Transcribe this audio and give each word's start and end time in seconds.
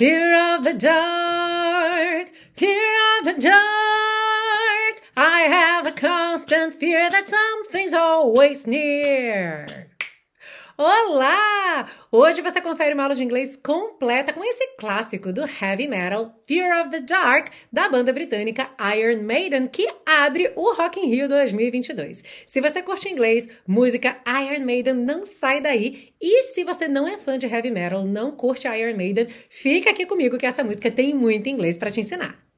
Fear 0.00 0.56
of 0.56 0.64
the 0.64 0.72
dark, 0.72 2.30
fear 2.56 3.18
of 3.18 3.26
the 3.26 3.38
dark. 3.38 5.02
I 5.14 5.40
have 5.42 5.86
a 5.86 5.92
constant 5.92 6.72
fear 6.72 7.10
that 7.10 7.28
something's 7.28 7.92
always 7.92 8.66
near. 8.66 9.89
Olá! 10.82 11.86
Hoje 12.10 12.40
você 12.40 12.58
confere 12.58 12.94
uma 12.94 13.02
aula 13.02 13.14
de 13.14 13.22
inglês 13.22 13.54
completa 13.54 14.32
com 14.32 14.42
esse 14.42 14.66
clássico 14.78 15.30
do 15.30 15.42
heavy 15.42 15.86
metal 15.86 16.34
Fear 16.46 16.80
of 16.80 16.88
the 16.88 17.00
Dark 17.00 17.48
da 17.70 17.86
banda 17.86 18.14
britânica 18.14 18.70
Iron 18.96 19.22
Maiden 19.22 19.68
que 19.68 19.86
abre 20.06 20.50
o 20.56 20.72
Rock 20.72 20.98
in 20.98 21.04
Rio 21.04 21.28
2022. 21.28 22.24
Se 22.46 22.62
você 22.62 22.82
curte 22.82 23.10
inglês, 23.10 23.46
música 23.66 24.22
Iron 24.26 24.64
Maiden, 24.64 24.94
não 24.94 25.26
sai 25.26 25.60
daí. 25.60 26.14
E 26.18 26.44
se 26.44 26.64
você 26.64 26.88
não 26.88 27.06
é 27.06 27.18
fã 27.18 27.38
de 27.38 27.46
heavy 27.46 27.70
metal, 27.70 28.06
não 28.06 28.32
curte 28.32 28.66
Iron 28.66 28.96
Maiden, 28.96 29.26
fica 29.50 29.90
aqui 29.90 30.06
comigo 30.06 30.38
que 30.38 30.46
essa 30.46 30.64
música 30.64 30.90
tem 30.90 31.12
muito 31.12 31.46
inglês 31.50 31.76
para 31.76 31.90
te 31.90 32.00
ensinar. 32.00 32.49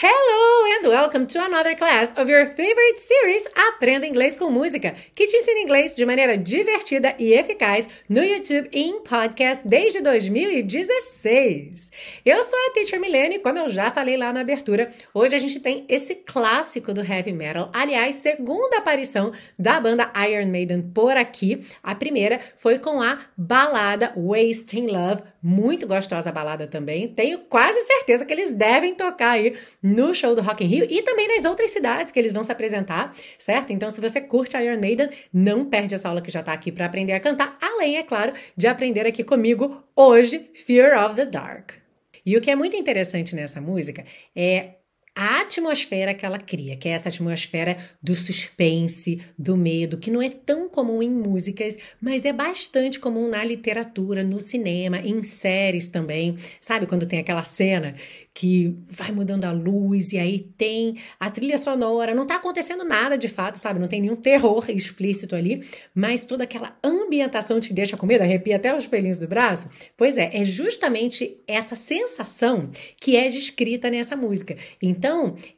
Hello 0.00 0.76
and 0.76 0.88
welcome 0.88 1.26
to 1.26 1.44
another 1.44 1.74
class 1.74 2.12
of 2.16 2.30
your 2.30 2.46
favorite 2.46 2.98
series 2.98 3.44
Aprenda 3.56 4.06
Inglês 4.06 4.36
com 4.36 4.48
Música, 4.48 4.94
que 5.12 5.26
te 5.26 5.36
ensina 5.36 5.58
inglês 5.58 5.96
de 5.96 6.06
maneira 6.06 6.38
divertida 6.38 7.16
e 7.18 7.32
eficaz 7.32 7.88
no 8.08 8.22
YouTube 8.22 8.68
e 8.72 8.80
em 8.80 9.00
podcast 9.00 9.66
desde 9.66 10.00
2016. 10.00 11.90
Eu 12.24 12.44
sou 12.44 12.56
a 12.68 12.74
Teacher 12.74 13.00
Milene, 13.00 13.40
como 13.40 13.58
eu 13.58 13.68
já 13.68 13.90
falei 13.90 14.16
lá 14.16 14.32
na 14.32 14.42
abertura, 14.42 14.88
hoje 15.12 15.34
a 15.34 15.38
gente 15.40 15.58
tem 15.58 15.84
esse 15.88 16.14
clássico 16.14 16.94
do 16.94 17.04
heavy 17.04 17.32
metal, 17.32 17.68
aliás, 17.74 18.14
segunda 18.14 18.78
aparição 18.78 19.32
da 19.58 19.80
banda 19.80 20.12
Iron 20.30 20.46
Maiden 20.46 20.80
por 20.94 21.16
aqui. 21.16 21.60
A 21.82 21.96
primeira 21.96 22.38
foi 22.56 22.78
com 22.78 23.02
a 23.02 23.18
balada 23.36 24.12
Wasting 24.16 24.86
Love, 24.86 25.24
muito 25.42 25.88
gostosa 25.88 26.30
balada 26.30 26.68
também. 26.68 27.08
Tenho 27.08 27.40
quase 27.48 27.80
certeza 27.82 28.24
que 28.24 28.32
eles 28.32 28.52
devem 28.52 28.94
tocar 28.94 29.30
aí 29.30 29.56
no 29.88 30.14
show 30.14 30.34
do 30.34 30.42
Rock 30.42 30.64
in 30.64 30.66
Rio 30.66 30.86
e 30.88 31.02
também 31.02 31.28
nas 31.28 31.44
outras 31.44 31.70
cidades 31.70 32.10
que 32.10 32.18
eles 32.18 32.32
vão 32.32 32.44
se 32.44 32.52
apresentar, 32.52 33.14
certo? 33.38 33.72
Então, 33.72 33.90
se 33.90 34.00
você 34.00 34.20
curte 34.20 34.56
Iron 34.56 34.80
Maiden, 34.80 35.08
não 35.32 35.64
perde 35.64 35.94
essa 35.94 36.08
aula 36.08 36.20
que 36.20 36.30
já 36.30 36.42
tá 36.42 36.52
aqui 36.52 36.70
para 36.70 36.86
aprender 36.86 37.12
a 37.12 37.20
cantar, 37.20 37.56
além, 37.60 37.96
é 37.96 38.02
claro, 38.02 38.32
de 38.56 38.66
aprender 38.66 39.06
aqui 39.06 39.24
comigo 39.24 39.82
hoje 39.96 40.50
Fear 40.54 41.04
of 41.04 41.14
the 41.14 41.24
Dark. 41.24 41.72
E 42.24 42.36
o 42.36 42.40
que 42.40 42.50
é 42.50 42.56
muito 42.56 42.76
interessante 42.76 43.34
nessa 43.34 43.60
música 43.60 44.04
é 44.36 44.77
a 45.20 45.40
atmosfera 45.40 46.14
que 46.14 46.24
ela 46.24 46.38
cria, 46.38 46.76
que 46.76 46.88
é 46.88 46.92
essa 46.92 47.08
atmosfera 47.08 47.76
do 48.00 48.14
suspense, 48.14 49.20
do 49.36 49.56
medo, 49.56 49.98
que 49.98 50.12
não 50.12 50.22
é 50.22 50.30
tão 50.30 50.68
comum 50.68 51.02
em 51.02 51.10
músicas, 51.10 51.76
mas 52.00 52.24
é 52.24 52.32
bastante 52.32 53.00
comum 53.00 53.28
na 53.28 53.42
literatura, 53.42 54.22
no 54.22 54.38
cinema, 54.38 54.98
em 54.98 55.20
séries 55.24 55.88
também. 55.88 56.36
Sabe 56.60 56.86
quando 56.86 57.04
tem 57.04 57.18
aquela 57.18 57.42
cena 57.42 57.96
que 58.32 58.76
vai 58.88 59.10
mudando 59.10 59.46
a 59.46 59.50
luz 59.50 60.12
e 60.12 60.18
aí 60.18 60.38
tem 60.38 60.94
a 61.18 61.28
trilha 61.28 61.58
sonora, 61.58 62.14
não 62.14 62.24
tá 62.24 62.36
acontecendo 62.36 62.84
nada 62.84 63.18
de 63.18 63.26
fato, 63.26 63.58
sabe? 63.58 63.80
Não 63.80 63.88
tem 63.88 64.00
nenhum 64.00 64.14
terror 64.14 64.66
explícito 64.70 65.34
ali, 65.34 65.64
mas 65.92 66.24
toda 66.24 66.44
aquela 66.44 66.78
ambientação 66.84 67.58
te 67.58 67.72
deixa 67.72 67.96
com 67.96 68.06
medo, 68.06 68.22
arrepia 68.22 68.54
até 68.54 68.72
os 68.72 68.86
pelinhos 68.86 69.18
do 69.18 69.26
braço. 69.26 69.68
Pois 69.96 70.16
é, 70.16 70.30
é 70.32 70.44
justamente 70.44 71.40
essa 71.48 71.74
sensação 71.74 72.70
que 73.00 73.16
é 73.16 73.28
descrita 73.28 73.90
nessa 73.90 74.14
música. 74.14 74.56
Então, 74.80 75.07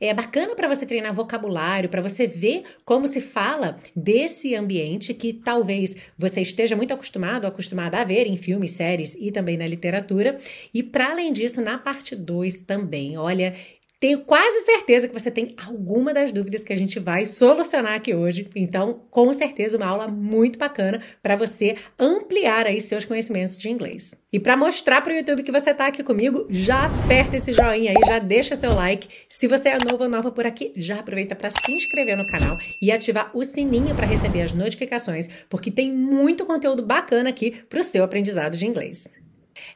é 0.01 0.12
bacana 0.15 0.55
para 0.55 0.69
você 0.69 0.87
treinar 0.87 1.15
vocabulário, 1.15 1.89
para 1.89 2.03
você 2.03 2.27
ver 2.27 2.62
como 2.84 3.06
se 3.09 3.20
fala 3.20 3.79
desse 3.95 4.55
ambiente 4.55 5.15
que 5.15 5.33
talvez 5.33 5.95
você 6.17 6.41
esteja 6.41 6.77
muito 6.77 6.95
acostumado, 6.95 7.47
acostumada 7.47 7.98
a 7.98 8.05
ver 8.05 8.27
em 8.27 8.37
filmes, 8.37 8.73
séries 8.73 9.17
e 9.19 9.31
também 9.31 9.56
na 9.56 9.67
literatura. 9.67 10.39
E 10.73 10.83
para 10.83 11.11
além 11.11 11.33
disso, 11.33 11.61
na 11.61 11.78
parte 11.78 12.15
2 12.15 12.61
também. 12.61 13.17
Olha, 13.17 13.55
tenho 14.00 14.21
quase 14.21 14.62
certeza 14.62 15.06
que 15.06 15.12
você 15.12 15.31
tem 15.31 15.55
alguma 15.62 16.15
das 16.15 16.33
dúvidas 16.33 16.65
que 16.65 16.72
a 16.72 16.77
gente 16.77 16.99
vai 16.99 17.27
solucionar 17.27 17.93
aqui 17.93 18.15
hoje. 18.15 18.49
Então, 18.56 19.03
com 19.11 19.31
certeza, 19.34 19.77
uma 19.77 19.87
aula 19.87 20.09
muito 20.09 20.59
bacana 20.59 21.03
para 21.22 21.37
você 21.37 21.77
ampliar 21.99 22.66
aí 22.66 22.81
seus 22.81 23.05
conhecimentos 23.05 23.59
de 23.59 23.69
inglês. 23.69 24.15
E 24.33 24.41
para 24.41 24.56
mostrar 24.56 25.03
para 25.03 25.12
o 25.12 25.16
YouTube 25.16 25.43
que 25.43 25.53
você 25.53 25.71
está 25.71 25.87
aqui 25.87 26.03
comigo, 26.03 26.47
já 26.49 26.87
aperta 26.87 27.37
esse 27.37 27.53
joinha 27.53 27.91
aí, 27.91 28.06
já 28.06 28.19
deixa 28.19 28.56
seu 28.56 28.75
like. 28.75 29.06
Se 29.28 29.47
você 29.47 29.69
é 29.69 29.78
novo 29.78 30.05
ou 30.05 30.09
nova 30.09 30.32
por 30.32 30.47
aqui, 30.47 30.72
já 30.77 31.00
aproveita 31.00 31.37
para 31.37 31.50
se 31.50 31.71
inscrever 31.71 32.17
no 32.17 32.27
canal 32.27 32.56
e 32.81 32.91
ativar 32.91 33.31
o 33.34 33.44
sininho 33.44 33.94
para 33.94 34.06
receber 34.06 34.41
as 34.41 34.55
notificações, 34.55 35.28
porque 35.50 35.71
tem 35.71 35.93
muito 35.93 36.47
conteúdo 36.47 36.82
bacana 36.82 37.28
aqui 37.28 37.50
para 37.69 37.81
o 37.81 37.84
seu 37.84 38.03
aprendizado 38.03 38.56
de 38.56 38.67
inglês. 38.67 39.19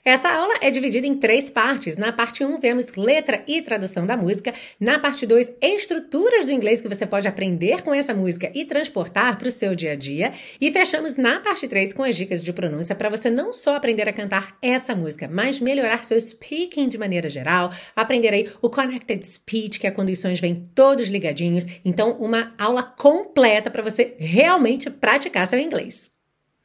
Essa 0.05 0.29
aula 0.29 0.57
é 0.61 0.71
dividida 0.71 1.07
em 1.07 1.15
três 1.15 1.49
partes. 1.49 1.97
Na 1.97 2.13
parte 2.13 2.45
1, 2.45 2.61
vemos 2.61 2.93
letra 2.95 3.43
e 3.49 3.63
tradução 3.63 4.05
da 4.05 4.19
música. 4.19 4.53
Na 4.79 4.99
parte 4.99 5.25
2, 5.25 5.55
estruturas 5.63 6.45
do 6.45 6.53
inglês 6.53 6.83
que 6.83 6.89
você 6.89 7.07
pode 7.07 7.27
aprender 7.27 7.83
com 7.83 7.95
essa 7.95 8.13
música 8.13 8.53
e 8.55 8.67
transportar 8.67 9.39
para 9.39 9.49
o 9.49 9.51
seu 9.51 9.75
dia 9.75 9.93
a 9.93 9.97
dia. 9.97 10.35
E 10.61 10.71
fechamos 10.71 11.17
na 11.17 11.41
parte 11.41 11.67
3 11.67 11.95
com 11.95 12.03
as 12.03 12.15
dicas 12.15 12.45
de 12.45 12.53
pronúncia 12.53 12.95
para 12.95 13.09
você 13.09 13.31
não 13.31 13.51
só 13.51 13.77
aprender 13.77 14.07
a 14.07 14.13
cantar 14.13 14.59
essa 14.61 14.95
música, 14.95 15.27
mas 15.27 15.59
melhorar 15.59 16.05
seu 16.05 16.21
speaking 16.21 16.87
de 16.87 16.99
maneira 16.99 17.31
geral, 17.31 17.73
aprender 17.97 18.35
aí 18.35 18.53
o 18.61 18.69
connected 18.69 19.25
speech, 19.25 19.81
que 19.81 19.87
é 19.87 19.91
quando 19.91 20.11
os 20.11 20.19
sons 20.19 20.39
vêm 20.39 20.69
todos 20.75 21.09
ligadinhos. 21.09 21.67
Então, 21.83 22.19
uma 22.19 22.53
aula 22.59 22.83
completa 22.83 23.71
para 23.71 23.83
você 23.83 24.15
realmente 24.19 24.91
praticar 24.91 25.47
seu 25.47 25.59
inglês. 25.59 26.11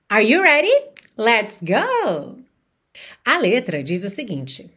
Are 0.10 0.30
you 0.30 0.42
ready? 0.42 0.74
Let's 1.18 1.62
go! 1.62 2.39
A 3.26 3.38
letra 3.38 3.84
diz 3.84 4.04
o 4.04 4.10
seguinte: 4.10 4.70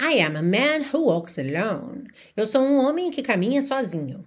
I 0.00 0.20
am 0.20 0.36
a 0.36 0.42
man 0.42 0.90
who 0.92 1.06
walks 1.06 1.38
alone. 1.38 2.08
Eu 2.36 2.46
sou 2.46 2.62
um 2.62 2.76
homem 2.76 3.10
que 3.10 3.22
caminha 3.22 3.62
sozinho. 3.62 4.24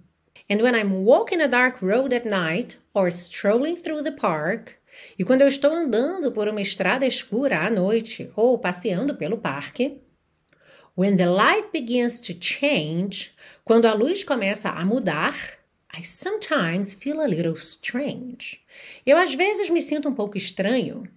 And 0.50 0.62
when 0.62 0.76
I'm 0.76 1.04
walking 1.04 1.42
a 1.42 1.48
dark 1.48 1.82
road 1.82 2.14
at 2.14 2.26
night 2.26 2.80
or 2.94 3.08
strolling 3.08 3.78
through 3.78 4.04
the 4.04 4.12
park, 4.12 4.76
e 5.18 5.24
quando 5.24 5.42
eu 5.42 5.48
estou 5.48 5.74
andando 5.74 6.32
por 6.32 6.48
uma 6.48 6.62
estrada 6.62 7.06
escura 7.06 7.66
à 7.66 7.70
noite 7.70 8.32
ou 8.36 8.58
passeando 8.60 9.16
pelo 9.16 9.38
parque, 9.38 10.02
when 10.96 11.16
the 11.18 11.26
light 11.26 11.70
begins 11.72 12.20
to 12.20 12.34
change, 12.40 13.32
quando 13.64 13.86
a 13.88 13.94
luz 13.94 14.24
começa 14.24 14.70
a 14.70 14.86
mudar, 14.86 15.36
I 15.96 16.04
sometimes 16.04 16.94
feel 16.94 17.22
a 17.22 17.28
little 17.28 17.54
strange. 17.54 18.62
Eu 19.06 19.18
às 19.18 19.34
vezes 19.34 19.70
me 19.70 19.82
sinto 19.82 20.10
um 20.10 20.14
pouco 20.14 20.38
estranho. 20.38 21.08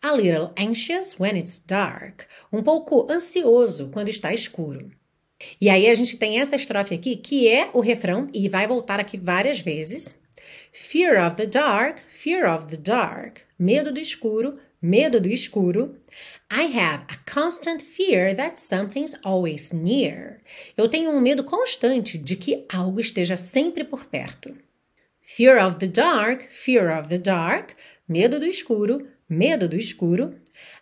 A 0.00 0.12
little 0.14 0.52
anxious 0.56 1.18
when 1.18 1.36
it's 1.36 1.58
dark. 1.58 2.26
Um 2.52 2.62
pouco 2.62 3.10
ansioso 3.10 3.88
quando 3.92 4.08
está 4.08 4.32
escuro. 4.32 4.92
E 5.60 5.68
aí 5.68 5.88
a 5.88 5.94
gente 5.94 6.16
tem 6.16 6.38
essa 6.38 6.54
estrofe 6.54 6.94
aqui 6.94 7.16
que 7.16 7.48
é 7.48 7.68
o 7.72 7.80
refrão 7.80 8.28
e 8.32 8.48
vai 8.48 8.66
voltar 8.68 9.00
aqui 9.00 9.16
várias 9.16 9.58
vezes. 9.58 10.20
Fear 10.72 11.26
of 11.26 11.34
the 11.34 11.46
dark, 11.46 11.98
fear 12.08 12.48
of 12.48 12.66
the 12.66 12.76
dark. 12.76 13.40
Medo 13.58 13.92
do 13.92 13.98
escuro, 13.98 14.60
medo 14.80 15.20
do 15.20 15.28
escuro. 15.28 15.96
I 16.48 16.78
have 16.78 17.04
a 17.08 17.30
constant 17.30 17.82
fear 17.82 18.34
that 18.36 18.60
something's 18.60 19.16
always 19.24 19.72
near. 19.72 20.40
Eu 20.76 20.88
tenho 20.88 21.10
um 21.10 21.20
medo 21.20 21.42
constante 21.42 22.16
de 22.16 22.36
que 22.36 22.64
algo 22.72 23.00
esteja 23.00 23.36
sempre 23.36 23.82
por 23.82 24.04
perto. 24.04 24.56
Fear 25.20 25.66
of 25.66 25.76
the 25.78 25.88
dark, 25.88 26.48
fear 26.50 26.96
of 26.96 27.08
the 27.08 27.18
dark. 27.18 27.72
Medo 28.08 28.38
do 28.38 28.46
escuro, 28.46 29.06
medo 29.28 29.68
do 29.68 29.76
escuro. 29.76 30.34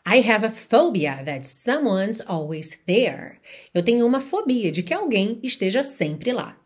I 0.06 0.20
have 0.20 0.44
a 0.44 0.50
phobia 0.50 1.22
that 1.24 1.46
someone's 1.46 2.20
always 2.26 2.80
there. 2.86 3.38
Eu 3.74 3.82
tenho 3.82 4.06
uma 4.06 4.20
fobia 4.20 4.70
de 4.70 4.82
que 4.82 4.94
alguém 4.94 5.40
esteja 5.42 5.82
sempre 5.82 6.32
lá. 6.32 6.56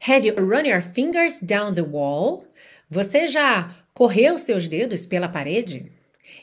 Have 0.00 0.26
you 0.26 0.34
run 0.34 0.64
your 0.64 0.80
fingers 0.80 1.40
down 1.40 1.74
the 1.74 1.82
wall? 1.82 2.46
Você 2.88 3.28
já 3.28 3.74
correu 3.92 4.38
seus 4.38 4.66
dedos 4.66 5.04
pela 5.04 5.28
parede? 5.28 5.92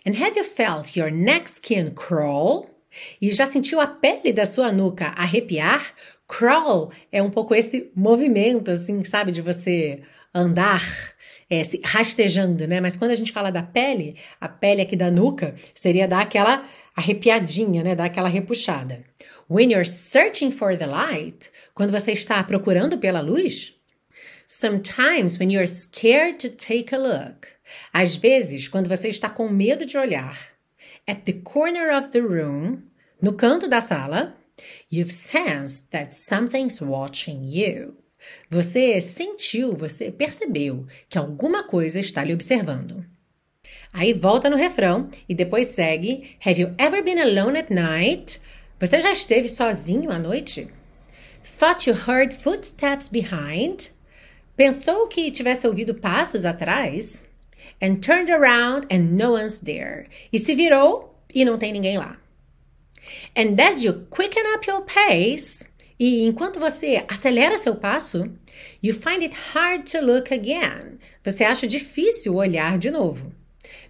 And 0.06 0.12
have 0.12 0.38
you 0.38 0.44
felt 0.44 0.96
your 0.96 1.10
neck 1.10 1.50
skin 1.50 1.92
crawl? 1.92 2.70
E 3.22 3.32
já 3.32 3.46
sentiu 3.46 3.82
a 3.82 3.88
pele 3.88 4.32
da 4.32 4.46
sua 4.46 4.72
nuca 4.72 5.08
arrepiar? 5.18 5.94
Crawl 6.28 6.92
é 7.12 7.22
um 7.22 7.30
pouco 7.30 7.54
esse 7.54 7.92
movimento, 7.96 8.72
assim, 8.72 9.04
sabe, 9.04 9.32
de 9.32 9.42
você 9.42 10.02
andar 10.34 10.82
é, 11.50 11.62
rastejando, 11.84 12.68
né? 12.68 12.82
Mas 12.82 12.98
quando 12.98 13.12
a 13.12 13.16
gente 13.16 13.32
fala 13.32 13.52
da 13.52 13.62
pele, 13.62 14.18
a 14.40 14.50
pele 14.50 14.82
aqui 14.82 14.96
da 14.96 15.12
nuca 15.12 15.56
seria 15.74 16.08
dar 16.08 16.22
aquela 16.22 16.66
arrepiadinha, 16.96 17.84
né? 17.84 17.96
Dar 17.96 18.06
aquela 18.06 18.30
repuxada. 18.30 19.04
When 19.50 19.72
you're 19.72 19.88
searching 19.88 20.52
for 20.52 20.76
the 20.76 20.88
light, 20.88 21.52
quando 21.74 21.92
você 21.92 22.12
está 22.12 22.44
procurando 22.44 22.98
pela 22.98 23.22
luz. 23.22 23.76
Sometimes 24.48 25.40
when 25.40 25.52
you're 25.52 25.68
scared 25.68 26.38
to 26.40 26.50
take 26.50 26.94
a 26.94 26.98
look. 26.98 27.48
Às 27.92 28.16
vezes, 28.16 28.68
quando 28.68 28.88
você 28.88 29.10
está 29.10 29.30
com 29.30 29.50
medo 29.50 29.86
de 29.86 29.98
olhar. 29.98 30.38
At 31.08 31.22
the 31.26 31.34
corner 31.34 31.96
of 31.96 32.10
the 32.10 32.20
room, 32.20 32.84
no 33.22 33.34
canto 33.34 33.68
da 33.68 33.82
sala, 33.82 34.36
you've 34.92 35.12
sensed 35.12 35.90
that 35.92 36.16
something's 36.16 36.82
watching 36.82 37.44
you. 37.44 37.96
Você 38.50 39.00
sentiu, 39.02 39.74
você 39.76 40.12
percebeu 40.12 40.86
que 41.10 41.18
alguma 41.18 41.64
coisa 41.64 42.00
está 42.00 42.24
lhe 42.24 42.34
observando. 42.34 43.06
Aí 43.92 44.14
volta 44.14 44.50
no 44.50 44.58
refrão 44.58 45.10
e 45.28 45.34
depois 45.34 45.70
segue: 45.70 46.36
Have 46.46 46.62
you 46.62 46.74
ever 46.78 47.04
been 47.04 47.20
alone 47.20 47.58
at 47.58 47.70
night? 47.70 48.42
Você 48.80 49.00
já 49.00 49.12
esteve 49.12 49.48
sozinho 49.48 50.12
à 50.12 50.20
noite? 50.20 50.68
Thought 51.60 51.90
you 51.90 51.96
heard 51.96 52.34
footsteps 52.34 53.08
behind? 53.08 53.92
Pensou 54.58 55.08
que 55.08 55.32
tivesse 55.32 55.68
ouvido 55.68 55.96
passos 55.96 56.44
atrás? 56.46 57.28
And 57.82 57.96
turned 57.96 58.32
around 58.32 58.88
and 58.92 59.16
no 59.16 59.34
one's 59.34 59.60
there. 59.60 60.08
E 60.32 60.40
se 60.40 60.56
virou 60.56 61.16
e 61.34 61.46
não 61.46 61.58
tem 61.58 61.72
ninguém 61.72 61.98
lá. 61.98 62.18
And 63.36 63.60
as 63.62 63.84
you 63.84 64.08
quicken 64.10 64.44
up 64.54 64.70
your 64.70 64.82
pace, 64.82 65.64
e 66.00 66.26
enquanto 66.26 66.60
você 66.60 67.04
acelera 67.08 67.58
seu 67.58 67.76
passo, 67.76 68.30
you 68.84 68.94
find 68.94 69.22
it 69.22 69.36
hard 69.54 69.90
to 69.92 70.02
look 70.02 70.34
again. 70.34 71.00
Você 71.24 71.44
acha 71.44 71.66
difícil 71.66 72.36
olhar 72.36 72.78
de 72.78 72.92
novo. 72.92 73.32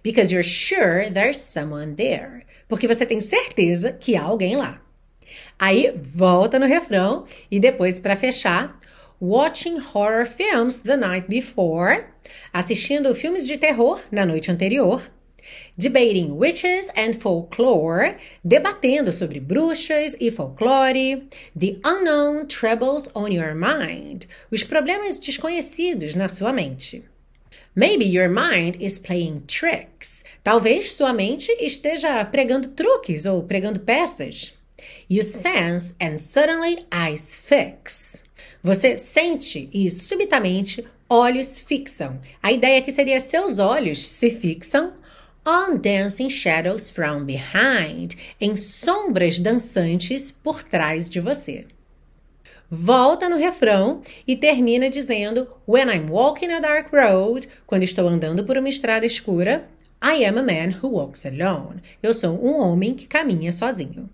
Because 0.02 0.32
you're 0.32 0.48
sure 0.48 1.10
there's 1.10 1.38
someone 1.38 1.94
there. 1.94 2.44
Porque 2.68 2.86
você 2.86 3.04
tem 3.04 3.20
certeza 3.20 3.92
que 3.92 4.16
há 4.16 4.22
alguém 4.22 4.56
lá. 4.56 4.80
Aí 5.58 5.92
volta 5.96 6.58
no 6.58 6.66
refrão 6.66 7.24
e 7.50 7.58
depois 7.58 7.98
para 7.98 8.14
fechar, 8.14 8.78
watching 9.20 9.78
horror 9.78 10.26
films 10.26 10.82
the 10.82 10.96
night 10.96 11.26
before, 11.28 12.04
assistindo 12.52 13.14
filmes 13.14 13.46
de 13.46 13.56
terror 13.56 14.00
na 14.10 14.24
noite 14.24 14.50
anterior, 14.50 15.02
debating 15.76 16.36
witches 16.36 16.88
and 16.96 17.14
folklore, 17.14 18.16
debatendo 18.44 19.12
sobre 19.12 19.38
bruxas 19.40 20.16
e 20.18 20.30
folclore, 20.30 21.22
the 21.54 21.78
unknown 21.84 22.46
troubles 22.46 23.08
on 23.14 23.32
your 23.32 23.54
mind, 23.54 24.26
os 24.50 24.64
problemas 24.64 25.18
desconhecidos 25.18 26.14
na 26.14 26.28
sua 26.28 26.52
mente. 26.52 27.04
Maybe 27.74 28.06
your 28.06 28.30
mind 28.30 28.78
is 28.80 28.98
playing 28.98 29.42
tricks. 29.46 30.24
Talvez 30.42 30.92
sua 30.92 31.12
mente 31.12 31.52
esteja 31.60 32.24
pregando 32.24 32.68
truques 32.68 33.26
ou 33.26 33.42
pregando 33.42 33.80
peças. 33.80 34.54
You 35.10 35.22
sense 35.22 35.94
and 36.00 36.16
suddenly 36.16 36.86
eyes 36.90 37.36
fix. 37.36 38.24
Você 38.62 38.96
sente 38.96 39.68
e 39.72 39.90
subitamente 39.90 40.86
olhos 41.08 41.60
fixam. 41.60 42.18
A 42.42 42.50
ideia 42.50 42.78
aqui 42.78 42.90
seria 42.90 43.20
seus 43.20 43.58
olhos 43.58 43.98
se 43.98 44.30
fixam 44.30 44.92
on 45.46 45.78
dancing 45.78 46.28
shadows 46.28 46.90
from 46.90 47.24
behind, 47.24 48.16
em 48.40 48.56
sombras 48.56 49.38
dançantes 49.38 50.30
por 50.30 50.64
trás 50.64 51.08
de 51.08 51.20
você 51.20 51.66
volta 52.68 53.28
no 53.28 53.36
refrão 53.36 54.02
e 54.26 54.36
termina 54.36 54.90
dizendo: 54.90 55.48
When 55.66 55.88
I'm 55.88 56.10
walking 56.10 56.50
a 56.50 56.60
dark 56.60 56.92
road, 56.92 57.48
quando 57.66 57.84
estou 57.84 58.08
andando 58.08 58.44
por 58.44 58.58
uma 58.58 58.68
estrada 58.68 59.06
escura, 59.06 59.68
I 60.02 60.24
am 60.24 60.38
a 60.38 60.42
man 60.42 60.78
who 60.82 60.90
walks 60.90 61.24
alone. 61.24 61.80
Eu 62.02 62.12
sou 62.12 62.32
um 62.44 62.60
homem 62.60 62.94
que 62.94 63.06
caminha 63.06 63.52
sozinho. 63.52 64.10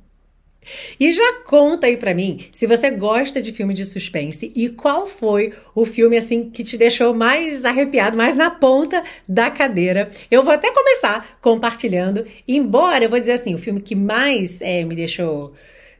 E 0.98 1.12
já 1.12 1.40
conta 1.44 1.86
aí 1.86 1.96
para 1.96 2.14
mim 2.14 2.46
se 2.52 2.66
você 2.66 2.90
gosta 2.90 3.42
de 3.42 3.52
filme 3.52 3.74
de 3.74 3.84
suspense 3.84 4.52
e 4.54 4.68
qual 4.68 5.06
foi 5.06 5.52
o 5.74 5.84
filme 5.84 6.16
assim 6.16 6.50
que 6.50 6.62
te 6.62 6.76
deixou 6.76 7.14
mais 7.14 7.64
arrepiado, 7.64 8.16
mais 8.16 8.36
na 8.36 8.50
ponta 8.50 9.02
da 9.28 9.50
cadeira. 9.50 10.10
Eu 10.30 10.42
vou 10.44 10.52
até 10.52 10.70
começar 10.72 11.38
compartilhando, 11.40 12.24
embora 12.46 13.04
eu 13.04 13.10
vou 13.10 13.20
dizer 13.20 13.32
assim, 13.32 13.54
o 13.54 13.58
filme 13.58 13.80
que 13.80 13.94
mais 13.94 14.60
é, 14.60 14.84
me 14.84 14.94
deixou 14.94 15.52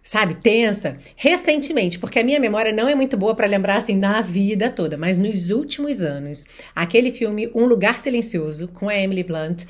sabe, 0.02 0.34
tensa, 0.34 0.98
recentemente, 1.14 1.98
porque 1.98 2.18
a 2.18 2.24
minha 2.24 2.40
memória 2.40 2.72
não 2.72 2.88
é 2.88 2.94
muito 2.94 3.16
boa 3.16 3.34
para 3.34 3.46
lembrar 3.46 3.76
assim 3.76 3.96
na 3.96 4.20
vida 4.20 4.68
toda, 4.68 4.98
mas 4.98 5.16
nos 5.16 5.50
últimos 5.50 6.02
anos, 6.02 6.44
aquele 6.74 7.10
filme 7.10 7.50
Um 7.54 7.66
Lugar 7.66 8.00
Silencioso 8.00 8.66
com 8.68 8.88
a 8.88 8.98
Emily 8.98 9.22
Blunt 9.22 9.64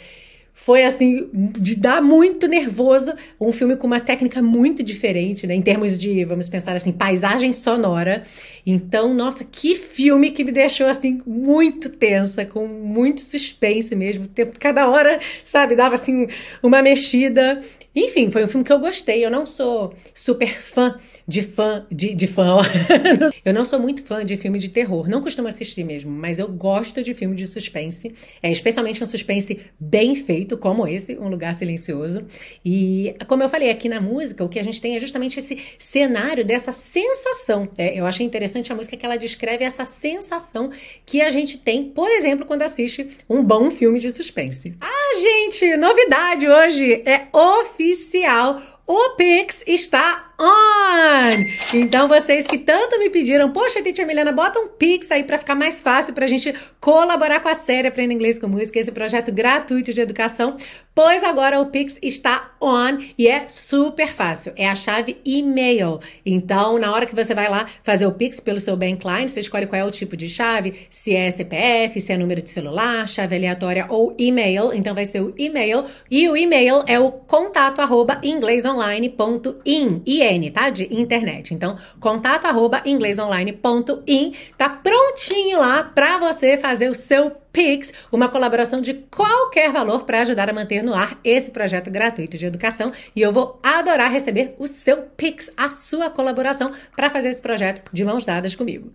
foi 0.55 0.85
assim 0.85 1.29
de 1.33 1.75
dar 1.75 2.01
muito 2.01 2.47
nervoso, 2.47 3.13
um 3.41 3.53
filme 3.53 3.77
com 3.77 3.87
uma 3.87 4.01
técnica 4.01 4.41
muito 4.41 4.83
diferente, 4.83 5.47
né, 5.47 5.55
em 5.55 5.63
termos 5.63 5.99
de, 5.99 6.25
vamos 6.25 6.49
pensar 6.49 6.77
assim, 6.77 6.93
paisagem 6.93 7.53
sonora. 7.53 8.23
Então, 8.65 9.13
nossa, 9.13 9.45
que 9.45 9.75
filme 9.75 10.31
que 10.31 10.45
me 10.45 10.53
deixou 10.53 10.87
assim 10.87 11.21
muito 11.27 11.91
tensa, 11.91 12.47
com 12.47 12.67
muito 12.67 13.21
suspense 13.21 13.95
mesmo, 13.97 14.27
tempo 14.27 14.59
cada 14.59 14.89
hora, 14.89 15.19
sabe, 15.45 15.75
dava 15.75 15.95
assim 15.97 16.27
uma 16.63 16.81
mexida. 16.81 17.61
Enfim, 17.95 18.31
foi 18.31 18.45
um 18.45 18.49
filme 18.49 18.65
que 18.65 18.73
eu 18.73 18.79
gostei. 18.79 19.25
Eu 19.25 19.31
não 19.31 19.45
sou 19.45 19.95
super 20.15 20.49
fã 20.49 20.99
de 21.29 21.43
fã 21.43 21.87
de, 21.91 22.15
de 22.15 22.27
fã. 22.27 22.61
eu 23.45 23.53
não 23.53 23.65
sou 23.65 23.79
muito 23.79 24.03
fã 24.03 24.25
de 24.25 24.37
filme 24.37 24.59
de 24.59 24.71
terror. 24.71 25.09
Não 25.09 25.21
costumo 25.21 25.49
assistir 25.49 25.85
mesmo, 25.85 26.11
mas 26.11 26.39
eu 26.39 26.49
gosto 26.49 27.03
de 27.03 27.13
filme 27.13 27.37
de 27.37 27.47
suspense. 27.47 28.15
É 28.43 28.51
especialmente 28.51 29.03
um 29.03 29.07
suspense 29.07 29.61
bem 29.79 30.15
feito, 30.15 30.57
como 30.57 30.87
esse, 30.87 31.19
Um 31.19 31.29
Lugar 31.29 31.55
Silencioso. 31.55 32.27
E 32.65 33.15
como 33.29 33.43
eu 33.43 33.49
falei 33.49 33.71
aqui 33.71 33.89
na 33.89 34.01
música, 34.01 34.43
o 34.43 34.49
que 34.49 34.59
a 34.59 34.63
gente 34.63 34.81
tem 34.81 34.97
é 34.97 35.01
justamente 35.01 35.39
esse 35.39 35.59
cenário 35.79 36.45
dessa 36.45 36.73
sensação. 36.73 37.69
É, 37.77 37.99
eu 37.99 38.07
achei 38.07 38.25
interessante 38.25 38.52
a 38.61 38.75
música 38.75 38.97
que 38.97 39.07
ela 39.07 39.17
descreve 39.17 39.65
essa 39.65 39.85
sensação 39.85 40.71
que 41.07 41.21
a 41.21 41.31
gente 41.31 41.59
tem, 41.59 41.85
por 41.85 42.11
exemplo, 42.11 42.45
quando 42.45 42.63
assiste 42.63 43.17
um 43.29 43.43
bom 43.43 43.71
filme 43.71 43.99
de 43.99 44.11
suspense. 44.11 44.75
Ah, 44.81 45.19
gente, 45.21 45.77
novidade 45.77 46.49
hoje 46.49 47.03
é 47.07 47.29
oficial. 47.33 48.61
O 48.87 49.11
Pix 49.11 49.63
está 49.67 50.32
on! 50.39 51.73
Então, 51.75 52.09
vocês 52.09 52.47
que 52.47 52.59
tanto 52.59 52.99
me 52.99 53.09
pediram, 53.09 53.51
poxa, 53.51 53.83
Teacher 53.83 54.07
Milena, 54.07 54.33
bota 54.33 54.59
um 54.59 54.69
Pix 54.69 55.11
aí 55.11 55.25
para 55.25 55.39
ficar 55.39 55.55
mais 55.55 55.81
fácil 55.81 56.13
pra 56.13 56.27
gente 56.27 56.55
colaborar 56.81 57.41
com 57.41 57.49
a 57.49 57.55
série 57.55 57.89
Aprenda 57.89 58.13
Inglês 58.13 58.39
com 58.39 58.47
Música, 58.49 58.79
esse 58.79 58.93
projeto 58.93 59.33
gratuito 59.33 59.93
de 59.93 60.01
educação, 60.01 60.57
pois 60.95 61.25
agora 61.25 61.61
o 61.61 61.67
Pix 61.67 61.99
está 62.03 62.53
on 62.61 62.99
e 63.17 63.27
é 63.29 63.49
super 63.49 64.09
fácil. 64.09 64.53
É 64.57 64.69
a 64.69 64.75
chave 64.75 65.19
e-mail. 65.25 65.99
Então, 66.27 66.79
na 66.79 66.93
hora 66.93 67.07
que 67.07 67.15
você 67.15 67.35
vai 67.35 67.49
lá 67.49 67.67
fazer 67.83 68.07
o 68.07 68.13
Pix 68.13 68.41
pelo 68.41 68.61
seu 68.61 68.77
Bankline, 68.77 69.29
você 69.29 69.41
escolhe 69.41 69.67
qual 69.67 69.81
é 69.81 69.85
o 69.85 69.91
tipo 69.91 70.17
de 70.17 70.29
chave, 70.29 70.75
se 70.91 71.15
é 71.15 71.31
CPF, 71.31 72.01
se 72.01 72.13
é 72.13 72.19
número 72.19 72.43
de 72.43 72.51
celular, 72.51 73.09
chave 73.09 73.37
aleatória 73.37 73.87
ou 73.89 74.15
e-mail. 74.19 74.73
Então, 74.75 74.95
vai 74.95 75.07
ser 75.07 75.21
o 75.21 75.35
e-mail. 75.39 75.85
E 76.11 76.29
o 76.29 76.37
e-mail 76.37 76.83
é 76.87 76.99
o 77.01 77.11
contato 77.11 77.81
arroba 77.81 78.21
inglesonline.in. 78.23 80.03
IN, 80.33 80.51
tá? 80.51 80.71
De 80.71 80.93
internet. 80.95 81.55
Então, 81.55 81.77
contato 82.01 82.47
arroba 82.47 82.83
inglesonline.in. 82.85 84.33
Tá 84.57 84.69
prontinho 84.69 85.61
lá 85.61 85.85
para 85.85 86.19
você 86.19 86.57
fazer 86.57 86.89
o 86.89 86.95
seu 86.95 87.31
Pix, 87.53 87.93
uma 88.11 88.31
colaboração 88.31 88.81
de 88.81 88.95
qualquer 88.95 89.71
valor 89.71 90.05
para 90.05 90.23
ajudar 90.23 90.49
a 90.49 90.55
manter 90.55 90.83
no 90.83 90.95
ar 90.95 91.21
esse 91.23 91.51
projeto 91.51 91.91
gratuito 91.91 92.39
de 92.39 92.47
educação. 92.47 92.93
E 93.15 93.21
eu 93.21 93.31
vou 93.31 93.61
adorar 93.63 94.11
receber 94.11 94.55
o 94.59 94.67
seu 94.67 95.03
Pix, 95.03 95.53
a 95.57 95.69
sua 95.69 96.09
colaboração, 96.09 96.73
para 96.97 97.11
fazer 97.11 97.29
esse 97.29 97.43
projeto 97.43 97.83
de 97.93 98.05
mãos 98.05 98.25
dadas 98.25 98.55
comigo. 98.55 98.91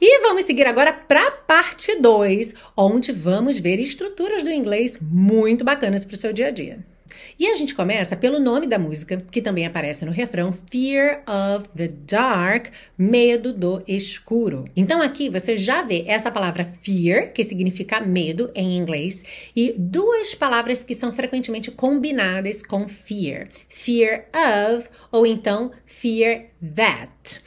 E 0.00 0.20
vamos 0.22 0.46
seguir 0.46 0.66
agora 0.66 0.94
para 0.94 1.26
a 1.26 1.30
parte 1.30 2.00
2, 2.00 2.54
onde 2.74 3.12
vamos 3.12 3.60
ver 3.60 3.78
estruturas 3.78 4.42
do 4.42 4.50
inglês 4.50 4.98
muito 4.98 5.62
bacanas 5.62 6.06
para 6.06 6.14
o 6.14 6.18
seu 6.18 6.32
dia 6.32 6.46
a 6.46 6.50
dia. 6.50 6.78
E 7.38 7.46
a 7.46 7.54
gente 7.54 7.74
começa 7.74 8.16
pelo 8.16 8.38
nome 8.38 8.66
da 8.66 8.78
música, 8.78 9.24
que 9.30 9.42
também 9.42 9.66
aparece 9.66 10.04
no 10.04 10.12
refrão: 10.12 10.52
Fear 10.52 11.22
of 11.26 11.68
the 11.76 11.88
Dark, 11.88 12.68
medo 12.96 13.52
do 13.52 13.82
escuro. 13.86 14.64
Então 14.76 15.00
aqui 15.02 15.28
você 15.28 15.56
já 15.56 15.82
vê 15.82 16.04
essa 16.06 16.30
palavra 16.30 16.64
fear, 16.64 17.32
que 17.32 17.42
significa 17.42 18.00
medo 18.00 18.50
em 18.54 18.76
inglês, 18.76 19.22
e 19.54 19.74
duas 19.76 20.34
palavras 20.34 20.84
que 20.84 20.94
são 20.94 21.12
frequentemente 21.12 21.70
combinadas 21.70 22.62
com 22.62 22.88
fear: 22.88 23.48
fear 23.68 24.26
of 24.34 24.88
ou 25.10 25.26
então 25.26 25.70
fear 25.86 26.46
that. 26.74 27.42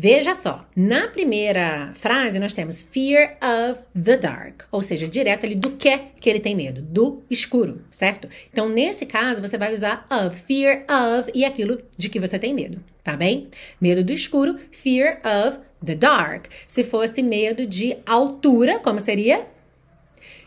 Veja 0.00 0.32
só, 0.32 0.64
na 0.76 1.08
primeira 1.08 1.92
frase 1.96 2.38
nós 2.38 2.52
temos 2.52 2.84
fear 2.84 3.36
of 3.42 3.82
the 4.00 4.16
dark, 4.16 4.62
ou 4.70 4.80
seja, 4.80 5.08
direto 5.08 5.44
ali 5.44 5.56
do 5.56 5.72
que 5.72 5.98
que 6.20 6.30
ele 6.30 6.38
tem 6.38 6.54
medo, 6.54 6.80
do 6.80 7.24
escuro, 7.28 7.82
certo? 7.90 8.28
Então, 8.52 8.68
nesse 8.68 9.04
caso, 9.04 9.42
você 9.42 9.58
vai 9.58 9.74
usar 9.74 10.06
of, 10.08 10.40
fear 10.42 10.84
of 10.88 11.28
e 11.34 11.44
aquilo 11.44 11.82
de 11.96 12.08
que 12.08 12.20
você 12.20 12.38
tem 12.38 12.54
medo, 12.54 12.78
tá 13.02 13.16
bem? 13.16 13.48
Medo 13.80 14.04
do 14.04 14.12
escuro, 14.12 14.56
fear 14.70 15.20
of 15.24 15.58
the 15.84 15.96
dark. 15.96 16.46
Se 16.68 16.84
fosse 16.84 17.20
medo 17.20 17.66
de 17.66 17.96
altura, 18.06 18.78
como 18.78 19.00
seria? 19.00 19.48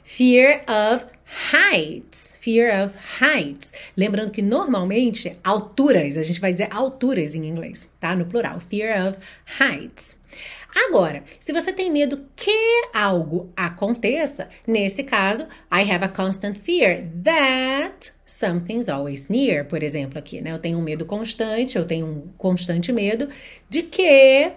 Fear 0.02 0.62
of 0.96 1.06
heights, 1.54 2.38
fear 2.40 2.84
of 2.84 2.96
heights. 3.22 3.74
Lembrando 3.96 4.32
que 4.32 4.42
normalmente 4.42 5.38
alturas, 5.44 6.18
a 6.18 6.22
gente 6.22 6.42
vai 6.42 6.52
dizer 6.52 6.68
alturas 6.72 7.34
em 7.34 7.46
inglês, 7.46 7.90
tá? 8.00 8.16
No 8.16 8.26
plural, 8.26 8.60
fear 8.60 9.08
of 9.08 9.18
heights. 9.60 10.20
Agora, 10.74 11.24
se 11.40 11.52
você 11.52 11.74
tem 11.74 11.92
medo 11.92 12.26
que 12.36 12.52
algo 12.94 13.52
aconteça, 13.56 14.48
nesse 14.66 15.04
caso, 15.04 15.44
I 15.72 15.82
have 15.92 16.06
a 16.06 16.08
constant 16.08 16.58
fear 16.58 17.04
that 17.24 18.14
something's 18.26 18.88
always 18.88 19.28
near, 19.28 19.66
por 19.66 19.84
exemplo, 19.84 20.18
aqui, 20.18 20.40
né? 20.40 20.52
Eu 20.54 20.60
tenho 20.60 20.80
um 20.80 20.82
medo 20.82 21.06
constante, 21.06 21.78
eu 21.78 21.86
tenho 21.86 22.06
um 22.06 22.28
constante 22.38 22.92
medo 22.92 23.28
de 23.70 23.84
que 23.84 24.54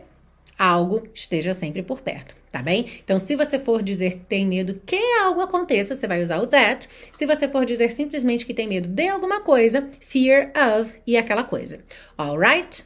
algo 0.57 1.03
esteja 1.13 1.53
sempre 1.53 1.83
por 1.83 2.01
perto, 2.01 2.37
tá 2.55 2.63
bem? 2.63 2.87
Então, 3.03 3.19
se 3.19 3.35
você 3.35 3.59
for 3.59 3.83
dizer 3.83 4.13
que 4.13 4.27
tem 4.27 4.47
medo 4.47 4.81
que 4.87 4.97
algo 5.21 5.41
aconteça, 5.41 5.93
você 5.93 6.07
vai 6.07 6.23
usar 6.23 6.39
o 6.39 6.47
that. 6.47 6.89
Se 7.11 7.27
você 7.27 7.49
for 7.49 7.65
dizer 7.65 7.91
simplesmente 7.91 8.47
que 8.47 8.55
tem 8.55 8.69
medo 8.69 8.89
de 8.89 9.09
alguma 9.09 9.41
coisa, 9.41 9.89
fear 9.99 10.53
of 10.57 10.95
e 11.05 11.17
aquela 11.17 11.43
coisa. 11.43 11.81
Alright? 12.17 12.85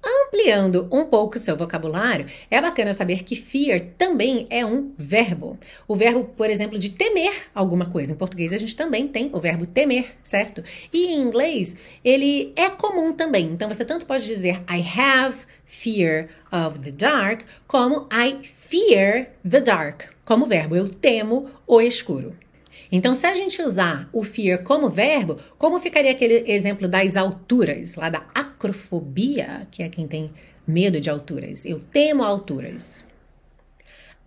Ampliando 0.00 0.88
um 0.92 1.06
pouco 1.06 1.40
seu 1.40 1.56
vocabulário, 1.56 2.26
é 2.48 2.60
bacana 2.60 2.94
saber 2.94 3.24
que 3.24 3.34
fear 3.34 3.80
também 3.98 4.46
é 4.48 4.64
um 4.64 4.92
verbo. 4.96 5.58
O 5.88 5.96
verbo, 5.96 6.22
por 6.22 6.48
exemplo, 6.48 6.78
de 6.78 6.90
temer 6.90 7.48
alguma 7.52 7.86
coisa. 7.86 8.12
Em 8.12 8.16
português 8.16 8.52
a 8.52 8.58
gente 8.58 8.76
também 8.76 9.08
tem 9.08 9.28
o 9.32 9.40
verbo 9.40 9.66
temer, 9.66 10.14
certo? 10.22 10.62
E 10.92 11.06
em 11.06 11.20
inglês 11.20 11.74
ele 12.04 12.52
é 12.54 12.70
comum 12.70 13.12
também. 13.12 13.46
Então 13.46 13.68
você 13.68 13.84
tanto 13.84 14.06
pode 14.06 14.24
dizer 14.24 14.62
I 14.70 14.84
have 15.00 15.36
fear 15.68 16.28
of 16.50 16.80
the 16.80 16.90
dark, 16.90 17.42
como 17.68 18.08
I 18.10 18.42
fear 18.42 19.28
the 19.48 19.60
dark, 19.60 20.06
como 20.24 20.46
verbo. 20.46 20.74
Eu 20.74 20.88
temo 20.88 21.48
o 21.66 21.80
escuro. 21.80 22.34
Então, 22.90 23.14
se 23.14 23.26
a 23.26 23.34
gente 23.34 23.60
usar 23.60 24.08
o 24.12 24.24
fear 24.24 24.62
como 24.62 24.88
verbo, 24.88 25.36
como 25.58 25.78
ficaria 25.78 26.10
aquele 26.10 26.50
exemplo 26.50 26.88
das 26.88 27.16
alturas, 27.16 27.94
lá 27.96 28.08
da 28.08 28.24
acrofobia, 28.34 29.68
que 29.70 29.82
é 29.82 29.90
quem 29.90 30.08
tem 30.08 30.32
medo 30.66 30.98
de 30.98 31.10
alturas? 31.10 31.66
Eu 31.66 31.80
temo 31.80 32.24
alturas. 32.24 33.04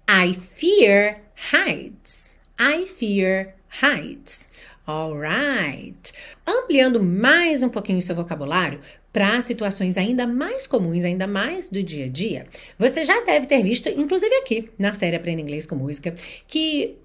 I 0.08 0.34
fear 0.34 1.16
heights. 1.52 2.38
I 2.60 2.86
fear 2.86 3.56
heights. 3.82 4.52
Alright. 4.88 6.14
Ampliando 6.46 7.02
mais 7.02 7.64
um 7.64 7.70
pouquinho 7.70 8.02
seu 8.02 8.16
vocabulário 8.16 8.80
para 9.12 9.42
situações 9.42 9.98
ainda 9.98 10.26
mais 10.26 10.66
comuns, 10.66 11.04
ainda 11.04 11.28
mais 11.28 11.68
do 11.70 11.84
dia 11.84 12.06
a 12.06 12.10
dia, 12.10 12.48
você 12.78 13.04
já 13.04 13.22
deve 13.22 13.46
ter 13.46 13.62
visto, 13.62 13.90
inclusive 13.90 14.34
aqui 14.36 14.70
na 14.78 14.94
série 14.94 15.16
Aprenda 15.16 15.42
Inglês 15.42 15.66
com 15.66 15.76
Música, 15.76 16.14
que 16.48 16.98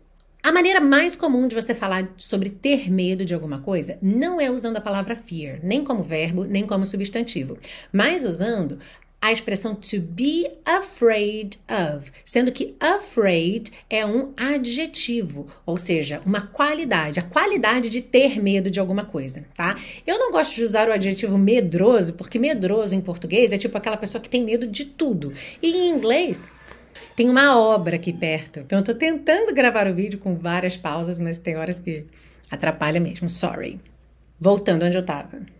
a 0.42 0.52
maneira 0.52 0.80
mais 0.80 1.16
comum 1.16 1.48
de 1.48 1.56
você 1.56 1.75
falar 1.75 2.08
sobre 2.16 2.50
ter 2.50 2.88
medo 2.88 3.25
de 3.25 3.34
alguma 3.34 3.58
coisa 3.58 3.98
não 4.00 4.40
é 4.40 4.48
usando 4.48 4.76
a 4.76 4.80
palavra 4.80 5.16
fear, 5.16 5.58
nem 5.62 5.82
como 5.82 6.04
verbo, 6.04 6.44
nem 6.44 6.64
como 6.64 6.86
substantivo, 6.86 7.58
mas 7.92 8.25
usando 8.25 8.78
a 9.26 9.33
expressão 9.33 9.75
to 9.75 10.00
be 10.00 10.49
afraid 10.64 11.59
of, 11.68 12.12
sendo 12.25 12.52
que 12.52 12.76
afraid 12.78 13.73
é 13.90 14.06
um 14.06 14.33
adjetivo, 14.37 15.49
ou 15.66 15.76
seja, 15.76 16.23
uma 16.25 16.42
qualidade, 16.42 17.18
a 17.18 17.25
qualidade 17.25 17.90
de 17.90 18.00
ter 18.00 18.40
medo 18.40 18.71
de 18.71 18.78
alguma 18.78 19.04
coisa, 19.04 19.45
tá? 19.52 19.75
Eu 20.06 20.16
não 20.16 20.30
gosto 20.30 20.54
de 20.54 20.62
usar 20.62 20.88
o 20.88 20.92
adjetivo 20.92 21.37
medroso, 21.37 22.12
porque 22.12 22.38
medroso 22.38 22.95
em 22.95 23.00
português 23.00 23.50
é 23.50 23.59
tipo 23.59 23.76
aquela 23.76 23.97
pessoa 23.97 24.23
que 24.23 24.30
tem 24.30 24.45
medo 24.45 24.64
de 24.64 24.85
tudo. 24.85 25.33
E 25.61 25.73
em 25.73 25.90
inglês, 25.90 26.52
tem 27.16 27.28
uma 27.28 27.59
obra 27.59 27.97
aqui 27.97 28.12
perto. 28.12 28.61
Então 28.61 28.78
eu 28.78 28.85
tô 28.85 28.95
tentando 28.95 29.52
gravar 29.52 29.88
o 29.88 29.95
vídeo 29.95 30.21
com 30.21 30.37
várias 30.37 30.76
pausas, 30.76 31.21
mas 31.21 31.37
tem 31.37 31.56
horas 31.56 31.80
que 31.80 32.04
atrapalha 32.49 33.00
mesmo. 33.00 33.28
Sorry. 33.28 33.80
Voltando 34.38 34.85
onde 34.85 34.97
eu 34.97 35.04
tava. 35.04 35.55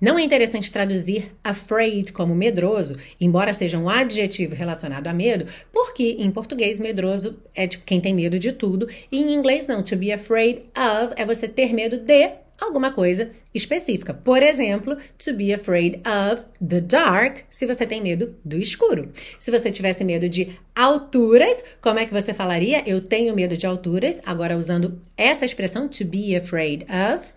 Não 0.00 0.18
é 0.18 0.22
interessante 0.22 0.70
traduzir 0.70 1.32
afraid 1.42 2.12
como 2.12 2.34
medroso, 2.34 2.96
embora 3.20 3.52
seja 3.52 3.78
um 3.78 3.88
adjetivo 3.88 4.54
relacionado 4.54 5.06
a 5.06 5.14
medo, 5.14 5.46
porque 5.72 6.16
em 6.18 6.30
português 6.30 6.78
medroso 6.78 7.38
é 7.54 7.66
tipo 7.66 7.84
quem 7.84 8.00
tem 8.00 8.14
medo 8.14 8.38
de 8.38 8.52
tudo, 8.52 8.88
e 9.10 9.22
em 9.22 9.34
inglês 9.34 9.66
não. 9.66 9.82
To 9.82 9.96
be 9.96 10.12
afraid 10.12 10.64
of 10.76 11.14
é 11.16 11.24
você 11.24 11.48
ter 11.48 11.72
medo 11.72 11.96
de 11.98 12.30
alguma 12.60 12.90
coisa 12.90 13.30
específica. 13.54 14.12
Por 14.12 14.42
exemplo, 14.42 14.96
to 15.18 15.32
be 15.34 15.52
afraid 15.52 16.00
of 16.06 16.42
the 16.66 16.80
dark, 16.80 17.40
se 17.48 17.66
você 17.66 17.86
tem 17.86 18.00
medo 18.00 18.34
do 18.44 18.56
escuro. 18.56 19.10
Se 19.38 19.50
você 19.50 19.70
tivesse 19.70 20.04
medo 20.04 20.28
de 20.28 20.58
alturas, 20.74 21.62
como 21.80 21.98
é 21.98 22.06
que 22.06 22.12
você 22.12 22.32
falaria? 22.34 22.82
Eu 22.86 23.00
tenho 23.00 23.34
medo 23.34 23.56
de 23.56 23.66
alturas. 23.66 24.20
Agora, 24.24 24.56
usando 24.56 25.00
essa 25.16 25.44
expressão, 25.44 25.88
to 25.88 26.04
be 26.04 26.34
afraid 26.34 26.84
of. 26.84 27.34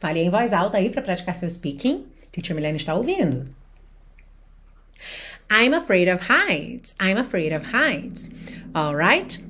Fale 0.00 0.18
em 0.18 0.30
voz 0.30 0.52
alta 0.54 0.78
aí 0.78 0.88
para 0.88 1.02
praticar 1.02 1.36
seu 1.36 1.48
speaking. 1.48 2.06
Teacher 2.32 2.56
Milene 2.56 2.76
está 2.76 2.94
ouvindo. 2.94 3.54
I'm 5.52 5.74
afraid 5.74 6.10
of 6.10 6.24
heights. 6.24 6.94
I'm 7.00 7.18
afraid 7.18 7.54
of 7.54 7.66
heights. 7.66 8.30
Alright? 8.74 9.44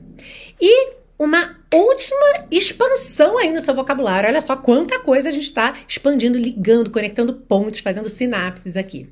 E 0.61 0.95
uma 1.16 1.57
última 1.73 2.47
expansão 2.50 3.38
aí 3.38 3.52
no 3.52 3.61
seu 3.61 3.75
vocabulário. 3.75 4.28
Olha 4.28 4.40
só 4.40 4.57
quanta 4.57 4.99
coisa 4.99 5.28
a 5.28 5.33
gente 5.33 5.45
está 5.45 5.75
expandindo, 5.87 6.37
ligando, 6.37 6.90
conectando 6.90 7.33
pontos, 7.33 7.80
fazendo 7.80 8.09
sinapses 8.09 8.76
aqui. 8.76 9.09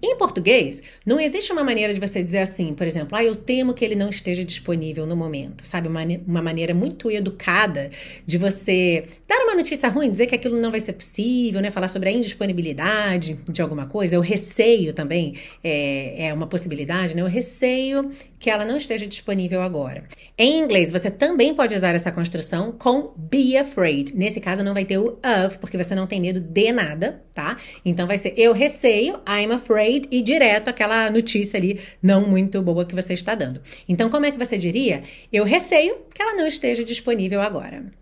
Em 0.00 0.16
português, 0.16 0.80
não 1.04 1.18
existe 1.18 1.52
uma 1.52 1.64
maneira 1.64 1.92
de 1.92 1.98
você 1.98 2.22
dizer 2.22 2.38
assim, 2.38 2.72
por 2.72 2.86
exemplo, 2.86 3.16
ah, 3.18 3.24
eu 3.24 3.34
temo 3.34 3.74
que 3.74 3.84
ele 3.84 3.96
não 3.96 4.08
esteja 4.08 4.44
disponível 4.44 5.06
no 5.06 5.16
momento, 5.16 5.66
sabe? 5.66 5.88
Uma, 5.88 6.02
uma 6.26 6.40
maneira 6.40 6.72
muito 6.72 7.10
educada 7.10 7.90
de 8.24 8.38
você 8.38 9.04
dar 9.26 9.38
uma 9.44 9.56
notícia 9.56 9.88
ruim, 9.88 10.10
dizer 10.10 10.26
que 10.26 10.36
aquilo 10.36 10.60
não 10.60 10.70
vai 10.70 10.80
ser 10.80 10.92
possível, 10.92 11.60
né? 11.60 11.70
Falar 11.70 11.88
sobre 11.88 12.08
a 12.08 12.12
indisponibilidade 12.12 13.40
de 13.50 13.60
alguma 13.60 13.86
coisa, 13.86 14.16
o 14.18 14.22
receio 14.22 14.92
também 14.92 15.34
é, 15.64 16.28
é 16.28 16.34
uma 16.34 16.46
possibilidade, 16.46 17.16
né? 17.16 17.24
O 17.24 17.28
receio 17.28 18.10
que 18.38 18.48
ela 18.48 18.64
não 18.64 18.76
esteja 18.76 19.06
disponível 19.06 19.62
agora. 19.62 20.04
Em 20.36 20.60
inglês, 20.60 20.92
você 20.92 21.10
também 21.10 21.52
pode 21.52 21.74
usar 21.74 21.94
essa 21.94 22.12
construção 22.12 22.70
com 22.70 23.12
be 23.16 23.56
afraid. 23.56 24.16
Nesse 24.16 24.40
caso, 24.40 24.62
não 24.62 24.72
vai 24.72 24.84
ter 24.84 24.98
o 24.98 25.18
of, 25.44 25.58
porque 25.58 25.76
você 25.76 25.94
não 25.94 26.06
tem 26.06 26.20
medo 26.20 26.40
de 26.40 26.72
nada, 26.72 27.20
tá? 27.34 27.56
Então 27.84 28.06
vai 28.06 28.16
ser 28.16 28.34
eu 28.36 28.52
receio, 28.52 29.14
I'm 29.26 29.52
afraid, 29.52 29.87
e 29.88 30.22
direto 30.22 30.68
aquela 30.68 31.10
notícia 31.10 31.58
ali 31.58 31.80
não 32.02 32.26
muito 32.26 32.60
boa 32.62 32.84
que 32.84 32.94
você 32.94 33.14
está 33.14 33.34
dando. 33.34 33.60
Então, 33.88 34.10
como 34.10 34.26
é 34.26 34.30
que 34.30 34.38
você 34.38 34.58
diria? 34.58 35.02
Eu 35.32 35.44
receio 35.44 35.96
que 36.14 36.22
ela 36.22 36.34
não 36.34 36.46
esteja 36.46 36.84
disponível 36.84 37.40
agora. 37.40 37.92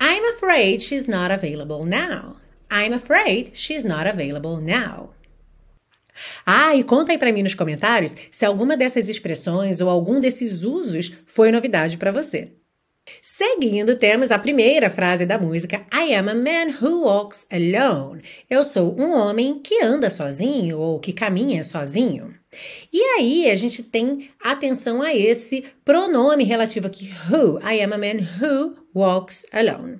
I'm 0.00 0.24
afraid 0.36 0.82
she's 0.82 1.06
not 1.06 1.32
available 1.32 1.84
now. 1.84 2.36
I'm 2.70 2.94
afraid 2.94 3.50
she's 3.54 3.84
not 3.84 4.06
available 4.06 4.58
now. 4.62 5.14
Ah, 6.44 6.74
e 6.74 6.84
conta 6.84 7.12
aí 7.12 7.18
para 7.18 7.32
mim 7.32 7.42
nos 7.42 7.54
comentários 7.54 8.14
se 8.30 8.44
alguma 8.44 8.76
dessas 8.76 9.08
expressões 9.08 9.80
ou 9.80 9.88
algum 9.88 10.20
desses 10.20 10.62
usos 10.62 11.12
foi 11.26 11.50
novidade 11.50 11.96
para 11.96 12.12
você. 12.12 12.52
Seguindo, 13.20 13.96
temos 13.96 14.30
a 14.30 14.38
primeira 14.38 14.88
frase 14.88 15.26
da 15.26 15.38
música 15.38 15.86
I 15.92 16.14
am 16.14 16.28
a 16.28 16.34
man 16.34 16.76
who 16.80 17.02
walks 17.02 17.46
alone. 17.50 18.22
Eu 18.48 18.64
sou 18.64 18.98
um 18.98 19.12
homem 19.12 19.60
que 19.60 19.82
anda 19.82 20.08
sozinho 20.10 20.78
ou 20.78 20.98
que 20.98 21.12
caminha 21.12 21.62
sozinho. 21.64 22.34
E 22.92 23.00
aí 23.18 23.50
a 23.50 23.54
gente 23.54 23.82
tem 23.82 24.30
atenção 24.42 25.02
a 25.02 25.14
esse 25.14 25.64
pronome 25.84 26.44
relativo 26.44 26.86
aqui, 26.86 27.10
who. 27.30 27.58
I 27.58 27.82
am 27.82 27.92
a 27.92 27.98
man 27.98 28.26
who 28.40 28.74
walks 28.94 29.44
alone. 29.52 29.98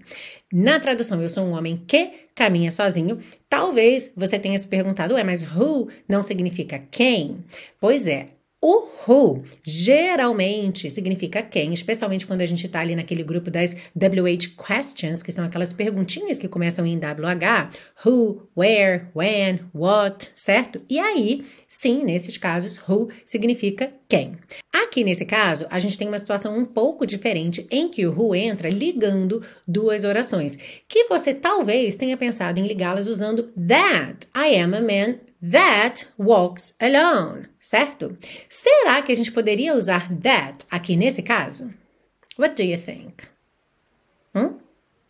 Na 0.53 0.81
tradução, 0.81 1.21
eu 1.21 1.29
sou 1.29 1.45
um 1.45 1.53
homem 1.53 1.85
que 1.87 2.11
caminha 2.35 2.71
sozinho. 2.71 3.19
Talvez 3.49 4.11
você 4.17 4.38
tenha 4.38 4.59
se 4.59 4.67
perguntado, 4.67 5.15
ué, 5.15 5.23
mas 5.23 5.43
who 5.43 5.88
não 6.09 6.23
significa 6.23 6.83
quem? 6.91 7.45
Pois 7.79 8.07
é, 8.07 8.29
o 8.61 8.88
who 9.07 9.45
geralmente 9.62 10.91
significa 10.91 11.43
quem, 11.43 11.73
especialmente 11.73 12.27
quando 12.27 12.41
a 12.41 12.47
gente 12.47 12.67
está 12.67 12.81
ali 12.81 12.97
naquele 12.97 13.23
grupo 13.23 13.50
das 13.50 13.75
WH 13.95 14.57
questions, 14.57 15.23
que 15.23 15.31
são 15.31 15.45
aquelas 15.45 15.73
perguntinhas 15.73 16.38
que 16.38 16.49
começam 16.49 16.85
em 16.85 16.97
WH, 16.97 17.73
who, 18.05 18.49
where, 18.57 19.07
when, 19.15 19.61
what, 19.73 20.29
certo? 20.35 20.81
E 20.91 20.99
aí, 20.99 21.45
sim, 21.69 22.03
nesses 22.03 22.37
casos, 22.37 22.81
who 22.88 23.09
significa 23.25 23.93
quem. 24.09 24.37
Aqui 24.73 25.05
nesse 25.05 25.25
caso, 25.25 25.67
a 25.71 25.79
gente 25.79 25.97
tem 25.97 26.09
uma 26.09 26.19
situação 26.19 26.59
um 26.59 26.65
pouco 26.65 27.07
diferente 27.07 27.67
em 27.71 27.88
que 27.88 28.07
o 28.07 28.12
who 28.12 28.35
entra 28.35 28.69
ligando 28.69 29.41
duas 29.67 30.03
orações, 30.03 30.59
que 30.88 31.05
você 31.05 31.33
talvez 31.33 31.95
tenha 31.95 32.17
pensado 32.17 32.59
em 32.59 32.67
ligá-las 32.67 33.07
usando 33.07 33.53
that. 33.57 34.27
I 34.35 34.57
am 34.57 34.75
a 34.75 34.81
man 34.81 35.27
that 35.42 36.07
walks 36.18 36.75
alone, 36.80 37.49
certo? 37.61 38.16
Será 38.49 39.02
que 39.02 39.12
a 39.12 39.16
gente 39.16 39.33
poderia 39.33 39.75
usar 39.75 40.09
that 40.21 40.66
aqui 40.71 40.97
nesse 40.97 41.23
caso? 41.23 41.73
What 42.38 42.54
do 42.54 42.62
you 42.62 42.78
think? 42.78 43.26
Hum? 44.35 44.59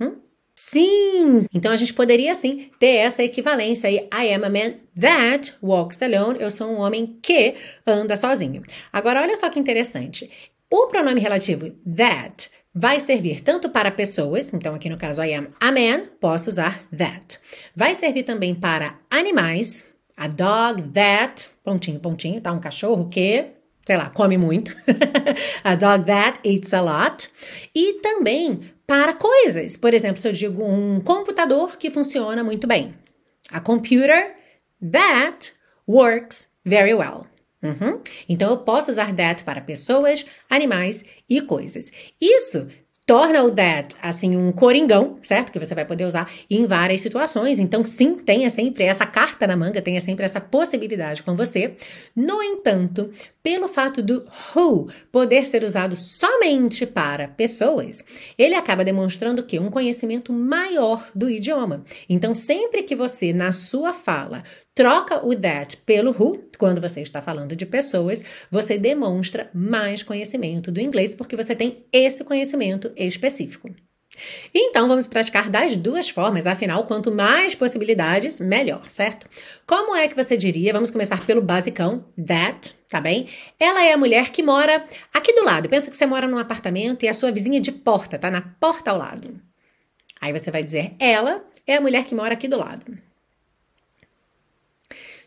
Hum? 0.00 0.16
Sim! 0.54 1.47
Então 1.52 1.73
a 1.73 1.76
gente 1.76 1.94
poderia 1.94 2.35
sim 2.35 2.70
ter 2.78 2.97
essa 2.97 3.23
equivalência 3.23 3.88
aí. 3.88 4.08
I 4.12 4.32
am 4.35 4.44
a 4.44 4.50
man 4.50 4.75
that 4.99 5.54
walks 5.62 6.02
alone. 6.02 6.40
Eu 6.40 6.50
sou 6.50 6.68
um 6.68 6.80
homem 6.80 7.18
que 7.23 7.54
anda 7.87 8.16
sozinho. 8.16 8.62
Agora, 8.92 9.20
olha 9.23 9.37
só 9.37 9.50
que 9.50 9.61
interessante. 9.61 10.30
O 10.70 10.87
pronome 10.87 11.20
relativo 11.20 11.70
that 11.94 12.50
vai 12.75 13.00
servir 13.00 13.40
tanto 13.40 13.70
para 13.70 13.90
pessoas, 13.90 14.52
então 14.52 14.75
aqui 14.75 14.88
no 14.88 14.97
caso 14.97 15.23
I 15.23 15.35
am 15.35 15.49
a 15.58 15.73
man, 15.73 16.06
posso 16.20 16.49
usar 16.49 16.82
that. 16.97 17.38
Vai 17.75 17.94
servir 17.94 18.23
também 18.23 18.54
para 18.54 18.99
animais, 19.11 19.85
a 20.18 20.26
dog 20.26 20.82
that, 20.92 21.48
pontinho, 21.62 22.00
pontinho, 22.00 22.40
tá? 22.40 22.50
Um 22.52 22.58
cachorro 22.58 23.08
que, 23.08 23.52
sei 23.87 23.96
lá, 23.96 24.10
come 24.10 24.37
muito. 24.37 24.75
a 25.62 25.76
dog 25.76 26.04
that 26.04 26.40
eats 26.42 26.75
a 26.75 26.82
lot. 26.82 27.30
E 27.72 28.00
também 28.00 28.72
para 28.84 29.14
coisas. 29.14 29.76
Por 29.76 29.94
exemplo, 29.94 30.20
se 30.20 30.26
eu 30.26 30.32
digo 30.32 30.64
um 30.64 31.00
computador 31.00 31.76
que 31.76 31.88
funciona 31.88 32.42
muito 32.42 32.66
bem. 32.66 32.96
A 33.52 33.60
computer 33.60 34.34
that 34.90 35.52
works 35.87 36.48
very 36.64 36.92
well. 36.92 37.25
Uhum. 37.62 38.00
Então 38.28 38.50
eu 38.50 38.58
posso 38.58 38.90
usar 38.90 39.14
that 39.14 39.44
para 39.44 39.60
pessoas, 39.60 40.26
animais 40.50 41.04
e 41.28 41.40
coisas. 41.40 41.92
Isso 42.20 42.66
torna 43.08 43.42
o 43.42 43.50
that, 43.50 43.96
assim, 44.02 44.36
um 44.36 44.52
coringão, 44.52 45.16
certo? 45.22 45.50
Que 45.50 45.58
você 45.58 45.74
vai 45.74 45.86
poder 45.86 46.04
usar 46.04 46.30
em 46.50 46.66
várias 46.66 47.00
situações. 47.00 47.58
Então, 47.58 47.82
sim, 47.82 48.16
tenha 48.16 48.50
sempre 48.50 48.84
essa 48.84 49.06
carta 49.06 49.46
na 49.46 49.56
manga, 49.56 49.80
tenha 49.80 49.98
sempre 49.98 50.26
essa 50.26 50.42
possibilidade 50.42 51.22
com 51.22 51.34
você. 51.34 51.74
No 52.14 52.42
entanto, 52.42 53.10
pelo 53.42 53.66
fato 53.66 54.02
do 54.02 54.26
who 54.54 54.90
poder 55.10 55.46
ser 55.46 55.64
usado 55.64 55.96
somente 55.96 56.84
para 56.84 57.28
pessoas, 57.28 58.04
ele 58.36 58.54
acaba 58.54 58.84
demonstrando 58.84 59.42
que 59.42 59.58
um 59.58 59.70
conhecimento 59.70 60.30
maior 60.30 61.08
do 61.14 61.30
idioma. 61.30 61.84
Então, 62.10 62.34
sempre 62.34 62.82
que 62.82 62.94
você, 62.94 63.32
na 63.32 63.52
sua 63.52 63.94
fala, 63.94 64.42
troca 64.78 65.26
o 65.26 65.35
that 65.35 65.76
pelo 65.78 66.12
who, 66.12 66.44
quando 66.56 66.80
você 66.80 67.00
está 67.00 67.20
falando 67.20 67.56
de 67.56 67.66
pessoas, 67.66 68.23
você 68.49 68.78
demonstra 68.78 69.50
mais 69.52 70.04
conhecimento 70.04 70.70
do 70.70 70.80
inglês, 70.80 71.16
porque 71.16 71.35
você 71.35 71.52
tem 71.52 71.85
esse 71.92 72.23
conhecimento 72.23 72.92
específico. 72.97 73.68
Então, 74.54 74.87
vamos 74.87 75.08
praticar 75.08 75.50
das 75.50 75.75
duas 75.75 76.08
formas, 76.08 76.47
afinal, 76.47 76.85
quanto 76.85 77.11
mais 77.11 77.56
possibilidades, 77.56 78.38
melhor, 78.38 78.88
certo? 78.88 79.28
Como 79.66 79.97
é 79.97 80.06
que 80.06 80.14
você 80.14 80.37
diria? 80.37 80.73
Vamos 80.73 80.92
começar 80.92 81.26
pelo 81.26 81.42
basicão, 81.42 82.04
that, 82.25 82.73
tá 82.88 83.00
bem? 83.00 83.26
Ela 83.58 83.85
é 83.85 83.92
a 83.92 83.99
mulher 83.99 84.30
que 84.30 84.44
mora 84.44 84.85
aqui 85.12 85.32
do 85.35 85.44
lado. 85.44 85.68
Pensa 85.68 85.90
que 85.90 85.97
você 85.97 86.06
mora 86.06 86.28
num 86.28 86.38
apartamento 86.38 87.04
e 87.04 87.08
a 87.08 87.14
sua 87.14 87.32
vizinha 87.32 87.61
de 87.61 87.73
porta, 87.73 88.16
tá 88.16 88.30
na 88.30 88.42
porta 88.61 88.92
ao 88.92 88.99
lado. 88.99 89.40
Aí 90.20 90.32
você 90.32 90.52
vai 90.52 90.62
dizer, 90.62 90.94
ela 91.00 91.44
é 91.66 91.75
a 91.75 91.80
mulher 91.80 92.04
que 92.04 92.14
mora 92.14 92.35
aqui 92.35 92.47
do 92.47 92.56
lado. 92.58 93.07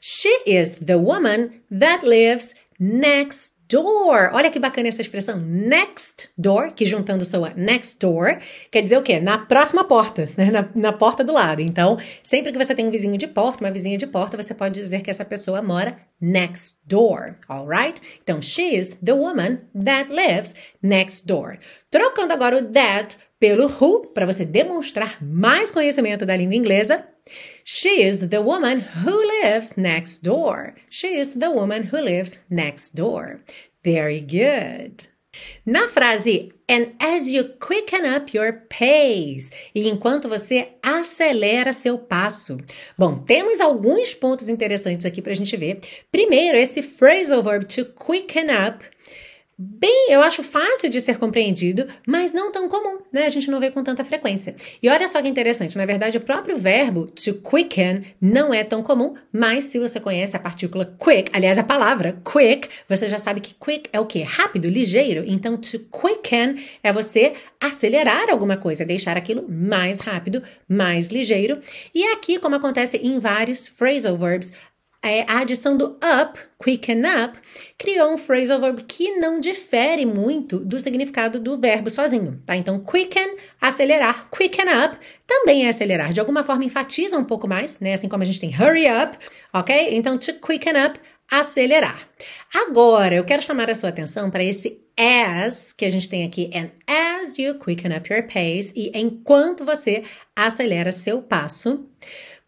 She 0.03 0.35
is 0.47 0.79
the 0.79 0.97
woman 0.97 1.61
that 1.69 2.03
lives 2.03 2.55
next 2.79 3.53
door. 3.69 4.31
Olha 4.33 4.49
que 4.49 4.59
bacana 4.59 4.87
essa 4.87 4.99
expressão 4.99 5.37
next 5.37 6.31
door, 6.35 6.71
que 6.71 6.87
juntando 6.87 7.23
soa 7.23 7.53
next 7.55 7.99
door, 7.99 8.39
quer 8.71 8.81
dizer 8.81 8.97
o 8.97 9.03
quê? 9.03 9.19
Na 9.19 9.37
próxima 9.37 9.83
porta, 9.83 10.27
né? 10.35 10.49
na, 10.49 10.67
na 10.73 10.91
porta 10.91 11.23
do 11.23 11.31
lado. 11.31 11.61
Então, 11.61 11.99
sempre 12.23 12.51
que 12.51 12.57
você 12.57 12.73
tem 12.73 12.87
um 12.87 12.89
vizinho 12.89 13.15
de 13.15 13.27
porta, 13.27 13.63
uma 13.63 13.69
vizinha 13.69 13.95
de 13.95 14.07
porta, 14.07 14.35
você 14.35 14.55
pode 14.55 14.81
dizer 14.81 15.03
que 15.03 15.11
essa 15.11 15.23
pessoa 15.23 15.61
mora 15.61 15.95
next 16.19 16.79
door, 16.83 17.35
alright? 17.47 18.01
Então, 18.23 18.41
she 18.41 18.75
is 18.75 18.97
the 19.05 19.13
woman 19.13 19.59
that 19.85 20.11
lives 20.11 20.55
next 20.81 21.27
door. 21.27 21.59
Trocando 21.91 22.33
agora 22.33 22.57
o 22.57 22.63
that 22.63 23.19
pelo 23.39 23.67
who, 23.67 24.07
para 24.07 24.25
você 24.25 24.45
demonstrar 24.45 25.23
mais 25.23 25.69
conhecimento 25.69 26.25
da 26.25 26.35
língua 26.35 26.55
inglesa, 26.55 27.05
She 27.63 28.03
is 28.03 28.29
the 28.29 28.41
woman 28.41 28.79
who 28.79 29.15
lives 29.43 29.77
next 29.77 30.23
door. 30.23 30.75
She 30.89 31.17
is 31.17 31.35
the 31.35 31.51
woman 31.51 31.83
who 31.83 32.01
lives 32.01 32.39
next 32.49 32.95
door. 32.95 33.41
Very 33.83 34.21
good. 34.21 35.07
Na 35.65 35.87
frase 35.87 36.51
and 36.67 36.93
as 36.99 37.27
you 37.27 37.43
quicken 37.59 38.05
up 38.05 38.33
your 38.33 38.53
pace, 38.69 39.49
e 39.73 39.87
enquanto 39.87 40.27
você 40.27 40.69
acelera 40.81 41.73
seu 41.73 41.97
passo. 41.97 42.57
Bom, 42.97 43.17
temos 43.17 43.59
alguns 43.59 44.13
pontos 44.13 44.49
interessantes 44.49 45.05
aqui 45.05 45.21
para 45.21 45.31
a 45.31 45.35
gente 45.35 45.55
ver. 45.57 45.79
Primeiro, 46.11 46.57
esse 46.57 46.81
phrasal 46.81 47.43
verb 47.43 47.65
to 47.65 47.85
quicken 47.85 48.47
up 48.49 48.85
bem, 49.61 50.07
eu 50.09 50.21
acho 50.21 50.41
fácil 50.41 50.89
de 50.89 50.99
ser 50.99 51.19
compreendido, 51.19 51.87
mas 52.07 52.33
não 52.33 52.51
tão 52.51 52.67
comum, 52.67 52.97
né? 53.11 53.25
A 53.25 53.29
gente 53.29 53.51
não 53.51 53.59
vê 53.59 53.69
com 53.69 53.83
tanta 53.83 54.03
frequência. 54.03 54.55
E 54.81 54.89
olha 54.89 55.07
só 55.07 55.21
que 55.21 55.27
interessante, 55.27 55.77
na 55.77 55.85
verdade, 55.85 56.17
o 56.17 56.21
próprio 56.21 56.57
verbo 56.57 57.05
to 57.05 57.35
quicken 57.35 58.01
não 58.19 58.53
é 58.53 58.63
tão 58.63 58.81
comum, 58.81 59.13
mas 59.31 59.65
se 59.65 59.77
você 59.77 59.99
conhece 59.99 60.35
a 60.35 60.39
partícula 60.39 60.85
quick, 60.99 61.29
aliás, 61.33 61.57
a 61.59 61.63
palavra 61.63 62.19
quick, 62.25 62.67
você 62.89 63.07
já 63.07 63.19
sabe 63.19 63.39
que 63.39 63.53
quick 63.53 63.89
é 63.93 63.99
o 63.99 64.05
quê? 64.05 64.23
Rápido, 64.23 64.67
ligeiro. 64.67 65.23
Então, 65.27 65.55
to 65.57 65.79
quicken 65.79 66.55
é 66.81 66.91
você 66.91 67.33
acelerar 67.59 68.29
alguma 68.29 68.57
coisa, 68.57 68.83
deixar 68.83 69.15
aquilo 69.15 69.45
mais 69.47 69.99
rápido, 69.99 70.41
mais 70.67 71.09
ligeiro. 71.09 71.59
E 71.93 72.03
aqui, 72.05 72.39
como 72.39 72.55
acontece 72.55 72.97
em 72.97 73.19
vários 73.19 73.67
phrasal 73.67 74.17
verbs, 74.17 74.51
é, 75.03 75.21
a 75.27 75.39
adição 75.39 75.75
do 75.75 75.97
up, 76.21 76.39
quicken 76.63 77.01
up, 77.01 77.39
criou 77.77 78.13
um 78.13 78.17
phrasal 78.17 78.59
verb 78.59 78.83
que 78.83 79.17
não 79.17 79.39
difere 79.39 80.05
muito 80.05 80.59
do 80.59 80.79
significado 80.79 81.39
do 81.39 81.57
verbo 81.57 81.89
sozinho, 81.89 82.41
tá? 82.45 82.55
Então, 82.55 82.79
quicken, 82.79 83.35
acelerar, 83.59 84.29
quicken 84.29 84.65
up, 84.85 84.97
também 85.25 85.65
é 85.65 85.69
acelerar. 85.69 86.13
De 86.13 86.19
alguma 86.19 86.43
forma, 86.43 86.63
enfatiza 86.63 87.17
um 87.17 87.25
pouco 87.25 87.47
mais, 87.47 87.79
né? 87.79 87.95
Assim 87.95 88.07
como 88.07 88.21
a 88.21 88.25
gente 88.25 88.39
tem 88.39 88.51
hurry 88.51 88.85
up, 88.87 89.17
ok? 89.51 89.95
Então, 89.95 90.17
to 90.17 90.33
quicken 90.33 90.73
up, 90.85 90.99
acelerar. 91.31 92.07
Agora, 92.53 93.15
eu 93.15 93.23
quero 93.23 93.41
chamar 93.41 93.69
a 93.69 93.75
sua 93.75 93.89
atenção 93.89 94.29
para 94.29 94.43
esse 94.43 94.81
as 94.97 95.73
que 95.73 95.85
a 95.85 95.89
gente 95.89 96.07
tem 96.07 96.25
aqui, 96.25 96.51
and 96.53 96.69
as 96.85 97.39
you 97.39 97.55
quicken 97.55 97.95
up 97.95 98.13
your 98.13 98.23
pace, 98.23 98.71
e 98.75 98.91
enquanto 98.93 99.65
você 99.65 100.03
acelera 100.35 100.91
seu 100.91 101.21
passo. 101.21 101.87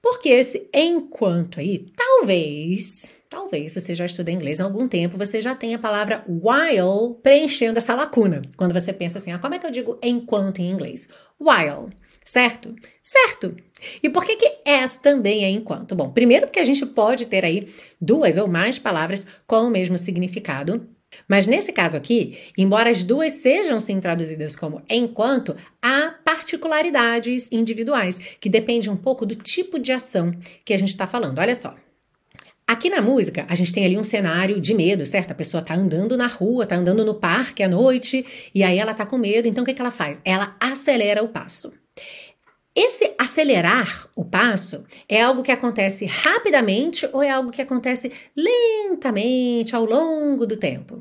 Porque 0.03 0.27
esse 0.27 0.67
enquanto 0.73 1.61
aí, 1.61 1.85
talvez, 1.95 3.13
talvez 3.29 3.73
você 3.73 3.95
já 3.95 4.05
estuda 4.05 4.29
inglês 4.29 4.59
há 4.59 4.65
algum 4.65 4.85
tempo, 4.85 5.17
você 5.17 5.41
já 5.41 5.55
tem 5.55 5.73
a 5.73 5.79
palavra 5.79 6.25
while 6.27 7.15
preenchendo 7.23 7.77
essa 7.77 7.95
lacuna. 7.95 8.41
Quando 8.57 8.73
você 8.73 8.91
pensa 8.91 9.17
assim, 9.17 9.31
ah, 9.31 9.39
como 9.39 9.55
é 9.55 9.59
que 9.59 9.65
eu 9.65 9.71
digo 9.71 9.97
enquanto 10.03 10.59
em 10.59 10.69
inglês? 10.69 11.07
While, 11.39 11.93
certo? 12.25 12.75
Certo. 13.01 13.55
E 14.03 14.09
por 14.09 14.25
que 14.25 14.35
que 14.35 14.69
as 14.69 14.97
também 14.97 15.45
é 15.45 15.49
enquanto? 15.49 15.95
Bom, 15.95 16.11
primeiro 16.11 16.47
porque 16.47 16.59
a 16.59 16.65
gente 16.65 16.85
pode 16.85 17.25
ter 17.25 17.45
aí 17.45 17.69
duas 17.99 18.35
ou 18.35 18.49
mais 18.49 18.77
palavras 18.77 19.25
com 19.47 19.67
o 19.67 19.71
mesmo 19.71 19.97
significado. 19.97 20.85
Mas 21.27 21.47
nesse 21.47 21.71
caso 21.71 21.97
aqui, 21.97 22.37
embora 22.57 22.89
as 22.89 23.03
duas 23.03 23.33
sejam 23.33 23.79
sim 23.79 23.99
traduzidas 23.99 24.55
como 24.55 24.81
enquanto, 24.89 25.55
há 25.81 26.13
particularidades 26.23 27.47
individuais 27.51 28.17
que 28.39 28.49
dependem 28.49 28.89
um 28.89 28.97
pouco 28.97 29.25
do 29.25 29.35
tipo 29.35 29.79
de 29.79 29.91
ação 29.91 30.33
que 30.63 30.73
a 30.73 30.77
gente 30.77 30.89
está 30.89 31.07
falando. 31.07 31.39
Olha 31.39 31.55
só. 31.55 31.75
Aqui 32.65 32.89
na 32.89 33.01
música, 33.01 33.45
a 33.49 33.55
gente 33.55 33.73
tem 33.73 33.85
ali 33.85 33.97
um 33.97 34.03
cenário 34.03 34.59
de 34.59 34.73
medo, 34.73 35.05
certo? 35.05 35.31
A 35.31 35.35
pessoa 35.35 35.61
tá 35.61 35.75
andando 35.75 36.15
na 36.15 36.27
rua, 36.27 36.65
tá 36.65 36.77
andando 36.77 37.03
no 37.03 37.13
parque 37.13 37.61
à 37.61 37.67
noite, 37.67 38.25
e 38.55 38.63
aí 38.63 38.79
ela 38.79 38.93
tá 38.93 39.05
com 39.05 39.17
medo, 39.17 39.49
então 39.49 39.63
o 39.63 39.65
que, 39.65 39.73
que 39.73 39.81
ela 39.81 39.91
faz? 39.91 40.21
Ela 40.23 40.55
acelera 40.61 41.21
o 41.21 41.27
passo. 41.27 41.73
Esse 42.75 43.13
acelerar 43.19 44.09
o 44.15 44.25
passo 44.25 44.83
é 45.07 45.21
algo 45.21 45.43
que 45.43 45.51
acontece 45.51 46.05
rapidamente 46.05 47.07
ou 47.13 47.21
é 47.21 47.29
algo 47.29 47.51
que 47.51 47.61
acontece 47.61 48.11
lentamente 48.35 49.75
ao 49.75 49.85
longo 49.85 50.47
do 50.47 50.57
tempo? 50.57 50.99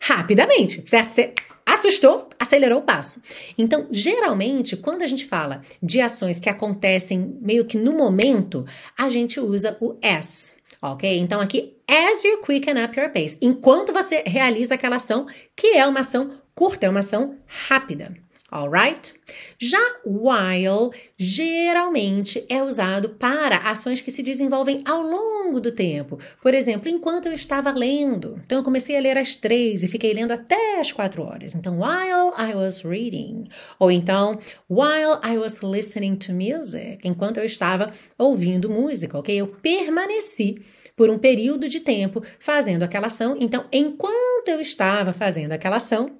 Rapidamente, 0.00 0.82
certo? 0.88 1.10
Você 1.10 1.32
assustou, 1.64 2.28
acelerou 2.36 2.80
o 2.80 2.82
passo. 2.82 3.22
Então, 3.56 3.86
geralmente, 3.92 4.76
quando 4.76 5.02
a 5.02 5.06
gente 5.06 5.26
fala 5.26 5.62
de 5.80 6.00
ações 6.00 6.40
que 6.40 6.48
acontecem 6.48 7.38
meio 7.40 7.64
que 7.64 7.78
no 7.78 7.92
momento, 7.92 8.66
a 8.98 9.08
gente 9.08 9.38
usa 9.38 9.76
o 9.80 9.96
as. 10.02 10.56
Ok? 10.82 11.18
Então, 11.18 11.40
aqui, 11.40 11.76
as 11.86 12.24
you 12.24 12.40
quicken 12.40 12.82
up 12.82 12.98
your 12.98 13.10
pace. 13.10 13.38
Enquanto 13.40 13.92
você 13.92 14.24
realiza 14.26 14.74
aquela 14.74 14.96
ação, 14.96 15.26
que 15.54 15.68
é 15.76 15.86
uma 15.86 16.00
ação 16.00 16.32
curta, 16.52 16.86
é 16.86 16.90
uma 16.90 17.00
ação 17.00 17.36
rápida 17.46 18.12
alright? 18.50 19.14
Já 19.58 19.78
while 20.04 20.90
geralmente 21.18 22.44
é 22.48 22.62
usado 22.62 23.10
para 23.10 23.58
ações 23.58 24.00
que 24.00 24.10
se 24.10 24.22
desenvolvem 24.22 24.82
ao 24.84 25.02
longo 25.02 25.60
do 25.60 25.72
tempo. 25.72 26.18
Por 26.42 26.54
exemplo, 26.54 26.88
enquanto 26.88 27.26
eu 27.26 27.32
estava 27.32 27.70
lendo. 27.72 28.40
Então, 28.44 28.58
eu 28.58 28.64
comecei 28.64 28.96
a 28.96 29.00
ler 29.00 29.16
às 29.18 29.34
três 29.34 29.82
e 29.82 29.88
fiquei 29.88 30.12
lendo 30.12 30.32
até 30.32 30.80
às 30.80 30.92
quatro 30.92 31.22
horas. 31.22 31.54
Então, 31.54 31.78
while 31.78 32.32
I 32.38 32.54
was 32.54 32.82
reading. 32.82 33.44
Ou 33.78 33.90
então, 33.90 34.38
while 34.68 35.18
I 35.24 35.38
was 35.38 35.60
listening 35.62 36.16
to 36.16 36.32
music. 36.32 37.00
Enquanto 37.04 37.38
eu 37.38 37.44
estava 37.44 37.90
ouvindo 38.18 38.70
música, 38.70 39.18
ok? 39.18 39.34
Eu 39.36 39.46
permaneci 39.46 40.60
por 40.96 41.08
um 41.08 41.18
período 41.18 41.66
de 41.66 41.80
tempo 41.80 42.22
fazendo 42.38 42.82
aquela 42.82 43.06
ação. 43.06 43.36
Então, 43.40 43.64
enquanto 43.72 44.48
eu 44.48 44.60
estava 44.60 45.12
fazendo 45.12 45.52
aquela 45.52 45.76
ação, 45.76 46.10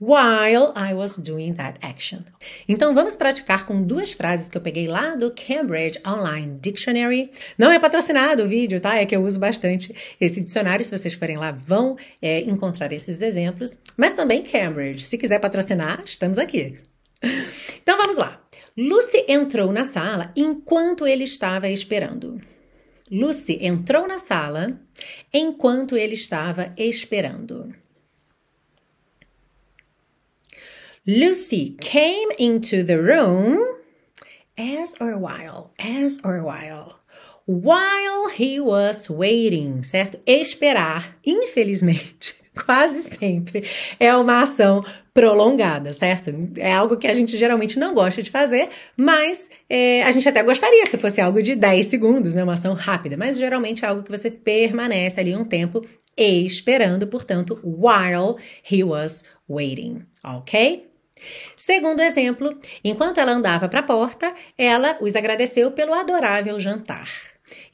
while 0.00 0.72
I 0.76 0.94
was 0.94 1.16
doing 1.16 1.54
that 1.54 1.78
action. 1.82 2.20
Então 2.68 2.94
vamos 2.94 3.16
praticar 3.16 3.66
com 3.66 3.82
duas 3.82 4.12
frases 4.12 4.48
que 4.48 4.56
eu 4.56 4.60
peguei 4.60 4.86
lá 4.86 5.14
do 5.14 5.32
Cambridge 5.32 5.98
Online 6.06 6.58
Dictionary. 6.60 7.30
Não 7.56 7.70
é 7.70 7.78
patrocinado 7.78 8.44
o 8.44 8.48
vídeo, 8.48 8.80
tá? 8.80 8.96
É 8.96 9.06
que 9.06 9.14
eu 9.14 9.22
uso 9.22 9.38
bastante 9.38 9.94
esse 10.20 10.40
dicionário. 10.40 10.84
Se 10.84 10.96
vocês 10.96 11.14
forem 11.14 11.36
lá, 11.36 11.50
vão 11.50 11.96
é, 12.22 12.40
encontrar 12.40 12.92
esses 12.92 13.20
exemplos. 13.20 13.76
Mas 13.96 14.14
também 14.14 14.42
Cambridge. 14.42 15.04
Se 15.04 15.18
quiser 15.18 15.40
patrocinar, 15.40 16.02
estamos 16.04 16.38
aqui. 16.38 16.78
Então 17.82 17.96
vamos 17.96 18.16
lá. 18.16 18.40
Lucy 18.76 19.24
entrou 19.26 19.72
na 19.72 19.84
sala 19.84 20.32
enquanto 20.36 21.06
ele 21.06 21.24
estava 21.24 21.68
esperando. 21.68 22.40
Lucy 23.10 23.58
entrou 23.60 24.06
na 24.06 24.18
sala 24.18 24.78
enquanto 25.32 25.96
ele 25.96 26.14
estava 26.14 26.72
esperando. 26.76 27.74
Lucy 31.10 31.74
came 31.80 32.28
into 32.38 32.84
the 32.84 33.00
room 33.00 33.76
as 34.58 34.94
or 35.00 35.16
while, 35.16 35.70
as 35.78 36.20
or 36.22 36.42
while. 36.42 36.98
While 37.46 38.28
he 38.28 38.60
was 38.60 39.08
waiting, 39.08 39.82
certo? 39.84 40.20
Esperar, 40.26 41.16
infelizmente, 41.24 42.34
quase 42.54 43.02
sempre 43.02 43.64
é 43.98 44.14
uma 44.14 44.42
ação 44.42 44.84
prolongada, 45.14 45.94
certo? 45.94 46.30
É 46.58 46.74
algo 46.74 46.98
que 46.98 47.06
a 47.06 47.14
gente 47.14 47.38
geralmente 47.38 47.78
não 47.78 47.94
gosta 47.94 48.22
de 48.22 48.30
fazer, 48.30 48.68
mas 48.94 49.48
é, 49.66 50.02
a 50.02 50.10
gente 50.10 50.28
até 50.28 50.42
gostaria 50.42 50.84
se 50.84 50.98
fosse 50.98 51.22
algo 51.22 51.42
de 51.42 51.56
10 51.56 51.86
segundos, 51.86 52.34
né? 52.34 52.44
Uma 52.44 52.52
ação 52.52 52.74
rápida, 52.74 53.16
mas 53.16 53.38
geralmente 53.38 53.82
é 53.82 53.88
algo 53.88 54.02
que 54.02 54.10
você 54.10 54.30
permanece 54.30 55.18
ali 55.18 55.34
um 55.34 55.44
tempo 55.44 55.82
esperando, 56.14 57.06
portanto, 57.06 57.58
while 57.64 58.36
he 58.70 58.84
was 58.84 59.24
waiting, 59.48 60.02
ok? 60.22 60.87
Segundo 61.56 62.00
exemplo, 62.00 62.58
enquanto 62.82 63.18
ela 63.18 63.32
andava 63.32 63.68
para 63.68 63.80
a 63.80 63.84
porta, 63.84 64.34
ela 64.56 64.96
os 65.00 65.16
agradeceu 65.16 65.72
pelo 65.72 65.94
adorável 65.94 66.58
jantar. 66.58 67.08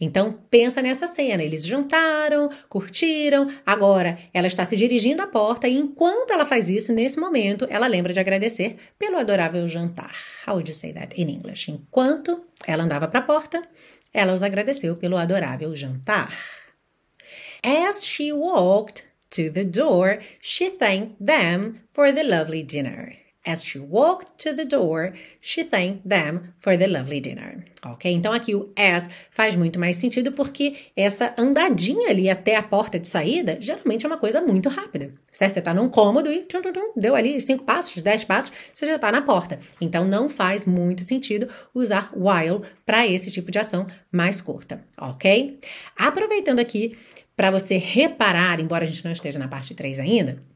Então 0.01 0.39
pensa 0.51 0.81
nessa 0.81 1.07
cena, 1.07 1.43
eles 1.43 1.67
jantaram, 1.67 2.49
curtiram, 2.69 3.49
agora 3.65 4.19
ela 4.33 4.47
está 4.47 4.65
se 4.65 4.77
dirigindo 4.77 5.23
à 5.23 5.27
porta 5.27 5.69
e 5.69 5.77
enquanto 5.77 6.33
ela 6.33 6.47
faz 6.47 6.69
isso, 6.69 6.93
nesse 6.93 7.19
momento, 7.19 7.67
ela 7.71 7.87
lembra 7.87 8.13
de 8.13 8.21
agradecer 8.21 8.77
pelo 8.99 9.19
adorável 9.19 9.67
jantar. 9.69 10.17
How 10.47 10.55
would 10.55 10.71
you 10.71 10.77
say 10.77 10.93
that 10.93 11.21
in 11.21 11.29
English? 11.29 11.71
Enquanto 11.71 12.45
ela 12.67 12.85
andava 12.85 13.09
para 13.09 13.21
a 13.21 13.25
porta, 13.25 13.63
ela 14.13 14.33
os 14.33 14.43
agradeceu 14.43 14.97
pelo 14.97 15.17
adorável 15.17 15.75
jantar. 15.75 16.37
As 17.63 18.05
she 18.05 18.33
walked 18.33 19.05
to 19.31 19.51
the 19.51 19.65
door, 19.65 20.19
she 20.41 20.71
thanked 20.71 21.17
them 21.25 21.81
for 21.93 22.13
the 22.13 22.23
lovely 22.23 22.63
dinner. 22.63 23.24
As 23.47 23.63
she 23.63 23.79
walked 23.79 24.39
to 24.39 24.57
the 24.57 24.65
door, 24.65 25.13
she 25.43 25.65
thanked 25.65 26.09
them 26.09 26.55
for 26.59 26.79
the 26.79 26.87
lovely 26.87 27.21
dinner. 27.21 27.65
Ok? 27.85 28.11
Então 28.11 28.33
aqui 28.33 28.55
o 28.55 28.73
as 28.75 29.09
faz 29.31 29.55
muito 29.55 29.79
mais 29.79 29.97
sentido 29.97 30.33
porque 30.33 30.75
essa 30.97 31.35
andadinha 31.37 32.09
ali 32.09 32.31
até 32.31 32.57
a 32.57 32.63
porta 32.63 32.99
de 32.99 33.07
saída 33.07 33.59
geralmente 33.61 34.07
é 34.07 34.09
uma 34.09 34.17
coisa 34.17 34.41
muito 34.41 34.71
rápida. 34.71 35.13
Certo? 35.31 35.53
Você 35.53 35.59
está 35.59 35.75
num 35.75 35.91
cômodo 35.91 36.33
e 36.33 36.43
tchum, 36.45 36.63
tchum, 36.63 36.73
tchum, 36.73 36.93
deu 36.97 37.15
ali 37.15 37.39
cinco 37.39 37.65
passos, 37.65 38.03
dez 38.03 38.25
passos, 38.25 38.51
você 38.73 38.87
já 38.87 38.97
está 38.97 39.13
na 39.13 39.21
porta. 39.21 39.59
Então 39.79 40.07
não 40.07 40.31
faz 40.31 40.65
muito 40.65 41.03
sentido 41.03 41.47
usar 41.75 42.11
while 42.17 42.63
para 42.87 43.07
esse 43.07 43.31
tipo 43.31 43.51
de 43.51 43.59
ação 43.59 43.87
mais 44.11 44.41
curta. 44.41 44.83
Ok? 44.99 45.61
Aproveitando 45.97 46.61
aqui 46.61 46.97
para 47.37 47.51
você 47.51 47.77
reparar, 47.77 48.59
embora 48.59 48.85
a 48.85 48.87
gente 48.87 49.05
não 49.05 49.13
esteja 49.13 49.39
na 49.39 49.49
parte 49.49 49.75
3 49.75 50.01
ainda 50.01 50.54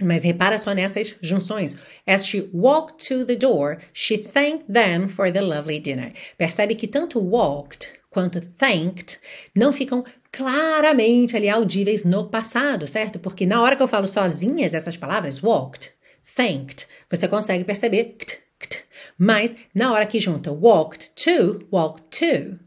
mas 0.00 0.22
repara 0.22 0.58
só 0.58 0.72
nessas 0.72 1.16
junções. 1.20 1.76
As 2.06 2.26
she 2.26 2.48
walked 2.52 3.08
to 3.08 3.24
the 3.24 3.36
door, 3.36 3.78
she 3.92 4.16
thanked 4.16 4.72
them 4.72 5.08
for 5.08 5.32
the 5.32 5.40
lovely 5.40 5.80
dinner. 5.80 6.12
Percebe 6.36 6.74
que 6.74 6.86
tanto 6.86 7.18
walked 7.18 7.98
quanto 8.10 8.40
thanked 8.40 9.18
não 9.54 9.72
ficam 9.72 10.04
claramente 10.32 11.36
ali 11.36 11.48
audíveis 11.48 12.04
no 12.04 12.28
passado, 12.28 12.86
certo? 12.86 13.18
Porque 13.18 13.46
na 13.46 13.60
hora 13.62 13.76
que 13.76 13.82
eu 13.82 13.88
falo 13.88 14.06
sozinhas 14.06 14.74
essas 14.74 14.96
palavras, 14.96 15.42
walked, 15.42 15.92
thanked, 16.36 16.86
você 17.10 17.28
consegue 17.28 17.64
perceber 17.64 18.16
kt, 18.18 18.38
kt. 18.58 18.84
Mas 19.18 19.56
na 19.74 19.92
hora 19.92 20.06
que 20.06 20.20
junta 20.20 20.52
walked 20.52 21.10
to, 21.14 21.66
walked 21.72 22.18
to, 22.18 22.58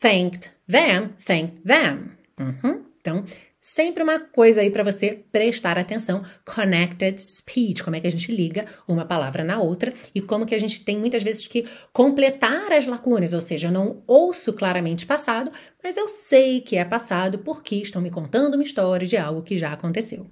thanked 0.00 0.50
them, 0.68 1.14
thanked 1.24 1.62
them. 1.64 2.12
Uhum. 2.38 2.84
Então, 3.00 3.24
Sempre 3.70 4.02
uma 4.02 4.18
coisa 4.18 4.62
aí 4.62 4.70
para 4.70 4.82
você 4.82 5.22
prestar 5.30 5.76
atenção, 5.76 6.22
connected 6.42 7.20
speech, 7.20 7.84
como 7.84 7.96
é 7.96 8.00
que 8.00 8.06
a 8.06 8.10
gente 8.10 8.32
liga 8.32 8.64
uma 8.88 9.04
palavra 9.04 9.44
na 9.44 9.60
outra 9.60 9.92
e 10.14 10.22
como 10.22 10.46
que 10.46 10.54
a 10.54 10.58
gente 10.58 10.82
tem 10.82 10.96
muitas 10.96 11.22
vezes 11.22 11.46
que 11.46 11.66
completar 11.92 12.72
as 12.72 12.86
lacunas, 12.86 13.34
ou 13.34 13.42
seja, 13.42 13.68
eu 13.68 13.72
não 13.72 14.02
ouço 14.06 14.54
claramente 14.54 15.04
passado, 15.04 15.52
mas 15.84 15.98
eu 15.98 16.08
sei 16.08 16.62
que 16.62 16.76
é 16.78 16.84
passado 16.84 17.40
porque 17.40 17.76
estão 17.76 18.00
me 18.00 18.10
contando 18.10 18.54
uma 18.54 18.64
história 18.64 19.06
de 19.06 19.18
algo 19.18 19.42
que 19.42 19.58
já 19.58 19.74
aconteceu. 19.74 20.26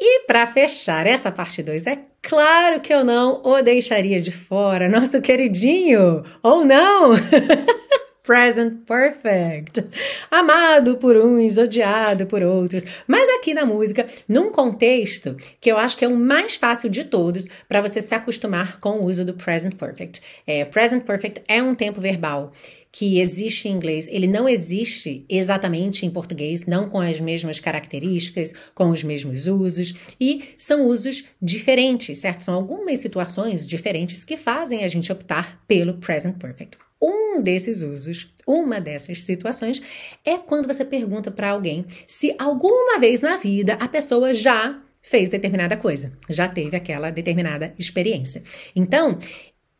E 0.00 0.20
para 0.20 0.46
fechar 0.46 1.06
essa 1.06 1.30
parte 1.30 1.62
2, 1.62 1.86
é 1.86 1.98
claro 2.22 2.80
que 2.80 2.92
eu 2.92 3.04
não 3.04 3.42
o 3.44 3.60
deixaria 3.60 4.18
de 4.18 4.32
fora, 4.32 4.88
nosso 4.88 5.20
queridinho, 5.20 6.24
ou 6.42 6.64
não? 6.64 7.12
present 8.28 8.84
perfect. 8.84 9.82
Amado 10.30 10.98
por 10.98 11.16
uns, 11.16 11.56
odiado 11.56 12.26
por 12.26 12.42
outros. 12.42 12.84
Mas 13.06 13.26
aqui 13.38 13.54
na 13.54 13.64
música, 13.64 14.04
num 14.28 14.52
contexto 14.52 15.34
que 15.58 15.72
eu 15.72 15.78
acho 15.78 15.96
que 15.96 16.04
é 16.04 16.08
o 16.08 16.14
mais 16.14 16.56
fácil 16.56 16.90
de 16.90 17.04
todos 17.04 17.48
para 17.66 17.80
você 17.80 18.02
se 18.02 18.14
acostumar 18.14 18.80
com 18.80 18.98
o 18.98 19.06
uso 19.06 19.24
do 19.24 19.32
present 19.32 19.76
perfect. 19.76 20.20
É, 20.46 20.62
present 20.66 21.04
perfect 21.04 21.40
é 21.48 21.62
um 21.62 21.74
tempo 21.74 22.02
verbal 22.02 22.52
que 22.92 23.18
existe 23.18 23.66
em 23.66 23.72
inglês, 23.72 24.08
ele 24.10 24.26
não 24.26 24.48
existe 24.48 25.24
exatamente 25.28 26.04
em 26.04 26.10
português, 26.10 26.66
não 26.66 26.88
com 26.88 27.00
as 27.00 27.20
mesmas 27.20 27.58
características, 27.60 28.52
com 28.74 28.88
os 28.88 29.04
mesmos 29.04 29.46
usos, 29.46 29.94
e 30.20 30.54
são 30.58 30.86
usos 30.86 31.24
diferentes, 31.40 32.18
certo? 32.18 32.42
São 32.42 32.54
algumas 32.54 32.98
situações 32.98 33.66
diferentes 33.66 34.24
que 34.24 34.36
fazem 34.36 34.84
a 34.84 34.88
gente 34.88 35.12
optar 35.12 35.62
pelo 35.66 35.94
present 35.94 36.36
perfect. 36.38 36.78
Um 37.00 37.40
desses 37.40 37.82
usos, 37.82 38.34
uma 38.46 38.80
dessas 38.80 39.22
situações, 39.22 39.80
é 40.24 40.36
quando 40.36 40.66
você 40.66 40.84
pergunta 40.84 41.30
para 41.30 41.50
alguém 41.50 41.84
se 42.06 42.34
alguma 42.38 42.98
vez 42.98 43.20
na 43.20 43.36
vida 43.36 43.74
a 43.74 43.88
pessoa 43.88 44.34
já 44.34 44.82
fez 45.00 45.28
determinada 45.28 45.76
coisa, 45.76 46.12
já 46.28 46.48
teve 46.48 46.76
aquela 46.76 47.10
determinada 47.10 47.72
experiência. 47.78 48.42
Então, 48.74 49.18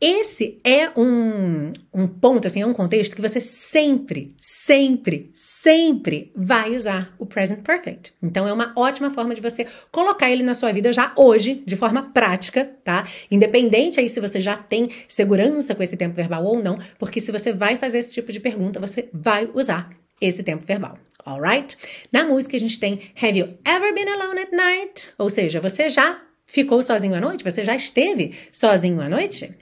esse 0.01 0.61
é 0.63 0.89
um, 0.97 1.73
um 1.93 2.07
ponto, 2.07 2.47
assim, 2.47 2.61
é 2.61 2.65
um 2.65 2.73
contexto 2.73 3.15
que 3.15 3.21
você 3.21 3.41
sempre, 3.41 4.33
sempre, 4.37 5.29
sempre 5.33 6.31
vai 6.33 6.73
usar 6.73 7.13
o 7.19 7.25
present 7.25 7.61
perfect. 7.61 8.13
Então 8.23 8.47
é 8.47 8.53
uma 8.53 8.71
ótima 8.77 9.11
forma 9.11 9.35
de 9.35 9.41
você 9.41 9.67
colocar 9.91 10.31
ele 10.31 10.41
na 10.41 10.53
sua 10.53 10.71
vida 10.71 10.93
já 10.93 11.11
hoje, 11.17 11.61
de 11.65 11.75
forma 11.75 12.13
prática, 12.13 12.63
tá? 12.81 13.05
Independente 13.29 13.99
aí 13.99 14.07
se 14.07 14.21
você 14.21 14.39
já 14.39 14.55
tem 14.55 14.89
segurança 15.05 15.75
com 15.75 15.83
esse 15.83 15.97
tempo 15.97 16.15
verbal 16.15 16.45
ou 16.45 16.63
não, 16.63 16.77
porque 16.97 17.19
se 17.19 17.31
você 17.31 17.51
vai 17.51 17.75
fazer 17.75 17.99
esse 17.99 18.13
tipo 18.13 18.31
de 18.31 18.39
pergunta, 18.39 18.79
você 18.79 19.09
vai 19.11 19.49
usar 19.53 19.89
esse 20.21 20.43
tempo 20.43 20.65
verbal. 20.65 20.97
Alright? 21.25 21.77
Na 22.09 22.23
música 22.23 22.55
a 22.55 22.59
gente 22.59 22.79
tem 22.79 22.99
Have 23.21 23.37
you 23.37 23.49
ever 23.65 23.93
been 23.93 24.07
alone 24.07 24.39
at 24.39 24.51
night? 24.53 25.09
Ou 25.17 25.29
seja, 25.29 25.59
você 25.59 25.89
já 25.89 26.21
ficou 26.45 26.81
sozinho 26.81 27.15
à 27.15 27.19
noite? 27.19 27.43
Você 27.43 27.65
já 27.65 27.75
esteve 27.75 28.33
sozinho 28.51 29.01
à 29.01 29.09
noite? 29.09 29.53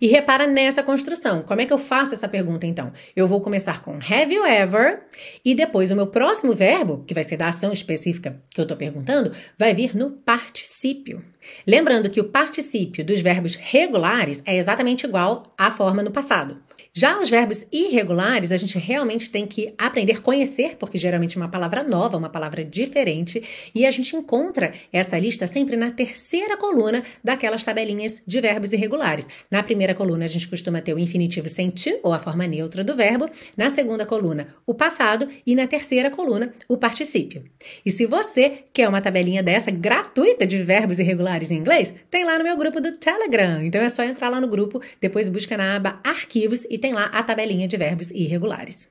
E 0.00 0.06
repara 0.06 0.46
nessa 0.46 0.82
construção. 0.82 1.42
Como 1.42 1.60
é 1.60 1.66
que 1.66 1.72
eu 1.72 1.78
faço 1.78 2.14
essa 2.14 2.28
pergunta 2.28 2.66
então? 2.66 2.92
Eu 3.14 3.26
vou 3.26 3.40
começar 3.40 3.82
com 3.82 3.92
have 3.96 4.32
you 4.32 4.46
ever 4.46 5.02
e 5.44 5.54
depois 5.54 5.90
o 5.90 5.96
meu 5.96 6.06
próximo 6.06 6.54
verbo, 6.54 7.04
que 7.06 7.14
vai 7.14 7.24
ser 7.24 7.36
da 7.36 7.48
ação 7.48 7.72
específica 7.72 8.40
que 8.50 8.60
eu 8.60 8.64
estou 8.64 8.76
perguntando, 8.76 9.32
vai 9.58 9.74
vir 9.74 9.96
no 9.96 10.10
particípio. 10.10 11.24
Lembrando 11.66 12.10
que 12.10 12.20
o 12.20 12.24
particípio 12.24 13.04
dos 13.04 13.20
verbos 13.20 13.54
regulares 13.54 14.42
é 14.44 14.56
exatamente 14.56 15.06
igual 15.06 15.42
à 15.56 15.70
forma 15.70 16.02
no 16.02 16.10
passado. 16.10 16.58
Já 16.92 17.20
os 17.20 17.28
verbos 17.28 17.66
irregulares, 17.70 18.52
a 18.52 18.56
gente 18.56 18.78
realmente 18.78 19.30
tem 19.30 19.46
que 19.46 19.74
aprender 19.76 20.22
conhecer, 20.22 20.76
porque 20.76 20.96
geralmente 20.96 21.36
é 21.36 21.40
uma 21.40 21.50
palavra 21.50 21.82
nova, 21.82 22.16
uma 22.16 22.30
palavra 22.30 22.64
diferente, 22.64 23.70
e 23.74 23.84
a 23.84 23.90
gente 23.90 24.16
encontra 24.16 24.72
essa 24.90 25.18
lista 25.18 25.46
sempre 25.46 25.76
na 25.76 25.90
terceira 25.90 26.56
coluna 26.56 27.02
daquelas 27.22 27.62
tabelinhas 27.62 28.22
de 28.26 28.40
verbos 28.40 28.72
irregulares. 28.72 29.28
Na 29.50 29.62
primeira 29.62 29.85
coluna, 29.94 30.24
a 30.24 30.28
gente 30.28 30.48
costuma 30.48 30.80
ter 30.80 30.94
o 30.94 30.98
infinitivo 30.98 31.48
sem 31.48 31.70
to, 31.70 31.98
ou 32.02 32.12
a 32.12 32.18
forma 32.18 32.46
neutra 32.46 32.82
do 32.82 32.94
verbo, 32.94 33.28
na 33.56 33.70
segunda 33.70 34.06
coluna, 34.06 34.48
o 34.66 34.74
passado, 34.74 35.28
e 35.46 35.54
na 35.54 35.66
terceira 35.66 36.10
coluna, 36.10 36.52
o 36.68 36.76
particípio. 36.76 37.44
E 37.84 37.90
se 37.90 38.06
você 38.06 38.64
quer 38.72 38.88
uma 38.88 39.00
tabelinha 39.00 39.42
dessa 39.42 39.70
gratuita 39.70 40.46
de 40.46 40.62
verbos 40.62 40.98
irregulares 40.98 41.50
em 41.50 41.56
inglês, 41.56 41.92
tem 42.10 42.24
lá 42.24 42.38
no 42.38 42.44
meu 42.44 42.56
grupo 42.56 42.80
do 42.80 42.96
Telegram. 42.96 43.62
Então 43.62 43.80
é 43.80 43.88
só 43.88 44.02
entrar 44.02 44.28
lá 44.28 44.40
no 44.40 44.48
grupo, 44.48 44.80
depois 45.00 45.28
busca 45.28 45.56
na 45.56 45.76
aba 45.76 46.00
Arquivos 46.04 46.64
e 46.70 46.78
tem 46.78 46.92
lá 46.92 47.04
a 47.06 47.22
tabelinha 47.22 47.68
de 47.68 47.76
verbos 47.76 48.10
irregulares. 48.10 48.88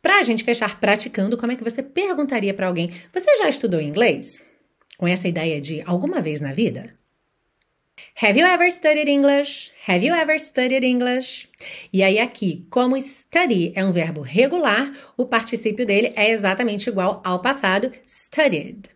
Para 0.00 0.18
a 0.18 0.22
gente 0.22 0.44
fechar 0.44 0.78
praticando, 0.80 1.36
como 1.36 1.52
é 1.52 1.56
que 1.56 1.64
você 1.64 1.82
perguntaria 1.82 2.54
para 2.54 2.66
alguém: 2.66 2.90
Você 3.12 3.36
já 3.38 3.48
estudou 3.48 3.80
inglês? 3.80 4.46
Com 4.96 5.06
essa 5.08 5.26
ideia 5.26 5.60
de 5.60 5.82
alguma 5.84 6.20
vez 6.20 6.40
na 6.40 6.52
vida? 6.52 6.90
Have 8.22 8.38
you 8.38 8.46
ever 8.46 8.70
studied 8.70 9.08
English? 9.08 9.72
Have 9.86 10.04
you 10.04 10.14
ever 10.14 10.38
studied 10.38 10.84
English? 10.84 11.48
E 11.92 12.02
aí, 12.02 12.18
aqui, 12.18 12.66
como 12.70 13.00
study 13.00 13.72
é 13.74 13.84
um 13.84 13.92
verbo 13.92 14.20
regular, 14.20 14.92
o 15.16 15.26
particípio 15.26 15.84
dele 15.84 16.12
é 16.14 16.30
exatamente 16.30 16.88
igual 16.88 17.20
ao 17.24 17.40
passado 17.40 17.92
studied. 18.06 18.88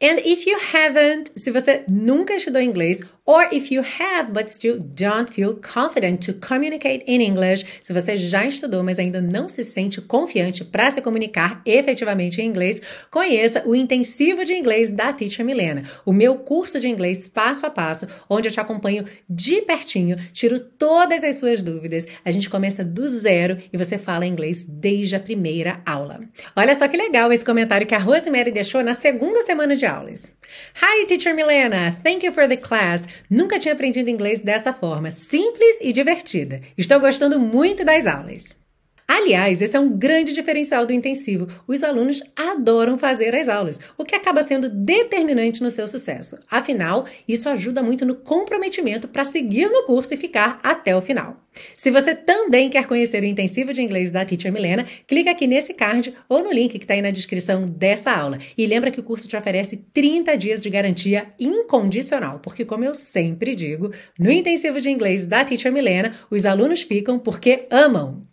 And 0.00 0.18
if 0.24 0.46
you 0.46 0.58
haven't, 0.74 1.30
se 1.36 1.50
você 1.50 1.84
nunca 1.90 2.34
estudou 2.34 2.60
inglês, 2.60 3.00
or 3.24 3.48
if 3.52 3.70
you 3.70 3.82
have 3.82 4.32
but 4.32 4.50
still 4.50 4.78
don't 4.78 5.32
feel 5.32 5.54
confident 5.54 6.20
to 6.26 6.32
communicate 6.32 7.04
in 7.06 7.20
English, 7.20 7.64
se 7.82 7.92
você 7.92 8.16
já 8.16 8.44
estudou, 8.44 8.82
mas 8.82 8.98
ainda 8.98 9.20
não 9.20 9.48
se 9.48 9.64
sente 9.64 10.00
confiante 10.00 10.64
para 10.64 10.90
se 10.90 11.00
comunicar 11.00 11.62
efetivamente 11.64 12.40
em 12.40 12.46
inglês, 12.46 12.80
conheça 13.10 13.62
o 13.64 13.74
intensivo 13.74 14.44
de 14.44 14.54
inglês 14.54 14.90
da 14.90 15.12
Teacher 15.12 15.44
Milena, 15.44 15.84
o 16.04 16.12
meu 16.12 16.36
curso 16.36 16.80
de 16.80 16.88
inglês 16.88 17.28
passo 17.28 17.66
a 17.66 17.70
passo, 17.70 18.06
onde 18.28 18.48
eu 18.48 18.52
te 18.52 18.60
acompanho 18.60 19.04
de 19.28 19.62
pertinho, 19.62 20.16
tiro 20.32 20.58
todas 20.58 21.22
as 21.22 21.36
suas 21.36 21.62
dúvidas. 21.62 22.06
A 22.24 22.30
gente 22.30 22.50
começa 22.50 22.84
do 22.84 23.08
zero 23.08 23.58
e 23.72 23.78
você 23.78 23.96
fala 23.96 24.26
inglês 24.26 24.64
desde 24.64 25.14
a 25.14 25.20
primeira 25.20 25.80
aula. 25.86 26.20
Olha 26.56 26.74
só 26.74 26.88
que 26.88 26.96
legal 26.96 27.32
esse 27.32 27.44
comentário 27.44 27.86
que 27.86 27.94
a 27.94 27.98
Rosemary 27.98 28.50
deixou 28.50 28.82
na 28.82 28.94
segunda 28.94 29.42
semana 29.42 29.76
de 29.76 29.86
aulas. 29.86 30.32
Hi, 30.76 31.06
Teacher 31.06 31.34
Milena! 31.34 31.96
Thank 32.02 32.26
you 32.26 32.32
for 32.32 32.48
the 32.48 32.56
class. 32.56 33.06
Nunca 33.28 33.58
tinha 33.58 33.74
aprendido 33.74 34.10
inglês 34.10 34.40
dessa 34.40 34.72
forma, 34.72 35.10
simples 35.10 35.78
e 35.80 35.92
divertida. 35.92 36.60
Estou 36.76 37.00
gostando 37.00 37.38
muito 37.38 37.84
das 37.84 38.06
aulas. 38.06 38.61
Aliás, 39.06 39.60
esse 39.60 39.76
é 39.76 39.80
um 39.80 39.96
grande 39.96 40.32
diferencial 40.32 40.86
do 40.86 40.92
intensivo. 40.92 41.48
Os 41.66 41.82
alunos 41.82 42.22
adoram 42.34 42.96
fazer 42.96 43.34
as 43.34 43.48
aulas, 43.48 43.80
o 43.98 44.04
que 44.04 44.14
acaba 44.14 44.42
sendo 44.42 44.68
determinante 44.68 45.62
no 45.62 45.70
seu 45.70 45.86
sucesso. 45.86 46.38
Afinal, 46.50 47.06
isso 47.26 47.48
ajuda 47.48 47.82
muito 47.82 48.06
no 48.06 48.14
comprometimento 48.14 49.08
para 49.08 49.24
seguir 49.24 49.68
no 49.68 49.84
curso 49.84 50.14
e 50.14 50.16
ficar 50.16 50.58
até 50.62 50.96
o 50.96 51.02
final. 51.02 51.42
Se 51.76 51.90
você 51.90 52.14
também 52.14 52.70
quer 52.70 52.86
conhecer 52.86 53.22
o 53.22 53.26
intensivo 53.26 53.72
de 53.72 53.82
inglês 53.82 54.10
da 54.10 54.24
Teacher 54.24 54.52
Milena, 54.52 54.86
clica 55.06 55.30
aqui 55.30 55.46
nesse 55.46 55.74
card 55.74 56.14
ou 56.28 56.42
no 56.42 56.50
link 56.50 56.78
que 56.78 56.84
está 56.84 56.94
aí 56.94 57.02
na 57.02 57.10
descrição 57.10 57.62
dessa 57.62 58.10
aula. 58.10 58.38
E 58.56 58.66
lembra 58.66 58.90
que 58.90 59.00
o 59.00 59.02
curso 59.02 59.28
te 59.28 59.36
oferece 59.36 59.84
30 59.92 60.36
dias 60.36 60.60
de 60.60 60.70
garantia 60.70 61.26
incondicional, 61.38 62.38
porque, 62.38 62.64
como 62.64 62.84
eu 62.84 62.94
sempre 62.94 63.54
digo, 63.54 63.92
no 64.18 64.30
intensivo 64.30 64.80
de 64.80 64.90
inglês 64.90 65.26
da 65.26 65.44
Teacher 65.44 65.72
Milena, 65.72 66.14
os 66.30 66.46
alunos 66.46 66.82
ficam 66.82 67.18
porque 67.18 67.66
amam. 67.70 68.26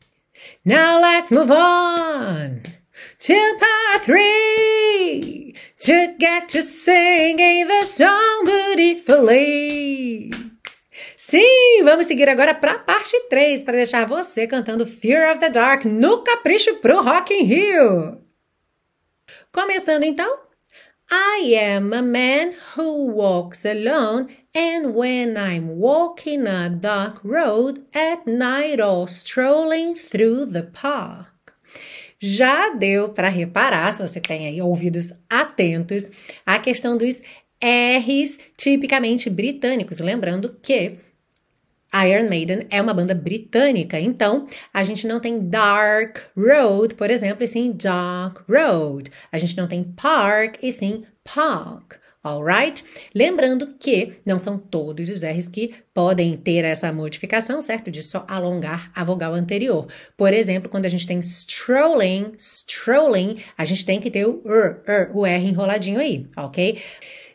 Now 0.66 1.00
let's 1.00 1.32
move 1.32 1.52
on 1.52 2.62
to 3.20 3.58
part 3.60 4.04
three 4.04 5.56
to 5.80 6.16
get 6.20 6.50
to 6.50 6.62
singing 6.62 7.68
the 7.68 7.86
song 7.86 8.46
beautifully. 8.46 10.32
Sim, 11.16 11.84
vamos 11.84 12.08
seguir 12.08 12.28
agora 12.28 12.56
para 12.56 12.74
a 12.74 12.80
parte 12.80 13.16
3 13.30 13.64
para 13.64 13.78
deixar 13.78 14.08
você 14.08 14.48
cantando 14.48 14.86
Fear 14.86 15.32
of 15.32 15.40
the 15.40 15.50
Dark 15.50 15.86
no 15.86 16.24
capricho 16.24 16.78
pro 16.78 17.04
Rock 17.04 17.34
in 17.34 17.44
Rio. 17.44 18.22
Começando 19.52 20.04
então. 20.04 20.49
I 21.12 21.52
am 21.56 21.94
a 21.94 22.02
man 22.02 22.54
who 22.76 23.08
walks 23.08 23.66
alone 23.66 24.30
And 24.54 24.96
when 24.96 25.38
I'm 25.38 25.78
walking 25.78 26.48
a 26.48 26.70
dark 26.70 27.24
road 27.24 27.86
at 27.94 28.26
night 28.26 28.82
or 28.82 29.08
strolling 29.08 29.96
through 29.96 30.48
the 30.48 30.64
park. 30.64 31.28
Já 32.20 32.72
deu 32.76 33.10
para 33.10 33.30
reparar, 33.30 33.94
se 33.94 34.02
você 34.02 34.20
tem 34.20 34.48
aí 34.48 34.62
ouvidos 34.62 35.14
atentos, 35.30 36.12
a 36.46 36.58
questão 36.58 36.98
dos 36.98 37.22
R's 37.62 38.40
tipicamente 38.58 39.30
britânicos. 39.30 40.00
Lembrando 40.00 40.58
que 40.62 40.98
Iron 41.94 42.30
Maiden 42.30 42.68
é 42.70 42.82
uma 42.82 42.94
banda 42.94 43.16
britânica, 43.16 44.00
então 44.00 44.46
a 44.74 44.84
gente 44.84 45.08
não 45.08 45.20
tem 45.20 45.50
Dark 45.50 46.20
Road, 46.38 46.96
por 46.96 47.10
exemplo, 47.10 47.44
e 47.44 47.48
sim 47.48 47.72
Dark 47.72 48.42
Road. 48.50 49.12
A 49.32 49.38
gente 49.38 49.58
não 49.58 49.68
tem 49.68 49.84
Park 49.84 50.58
e 50.62 50.72
sim 50.72 51.04
Park 51.24 52.00
alright? 52.24 52.84
Lembrando 53.16 53.76
que 53.80 54.20
não 54.26 54.38
são 54.38 54.58
todos 54.58 55.10
os 55.10 55.24
R's 55.24 55.48
que 55.48 55.74
podem 55.94 56.36
ter 56.38 56.64
essa 56.64 56.92
modificação, 56.92 57.62
certo? 57.62 57.90
De 57.90 58.04
só 58.04 58.26
alongar 58.28 58.92
a 58.94 59.04
vogal 59.04 59.34
anterior. 59.34 59.88
Por 60.18 60.34
exemplo, 60.34 60.70
quando 60.70 60.86
a 60.86 60.90
gente 60.90 61.08
tem 61.08 61.20
strolling, 61.20 62.34
strolling, 62.38 63.38
a 63.58 63.66
gente 63.66 63.86
tem 63.86 64.00
que 64.00 64.12
ter 64.12 64.26
o 64.26 64.42
R, 64.46 64.82
R 64.86 65.12
o 65.14 65.26
R 65.26 65.48
enroladinho 65.48 66.00
aí, 66.00 66.26
ok? 66.36 66.80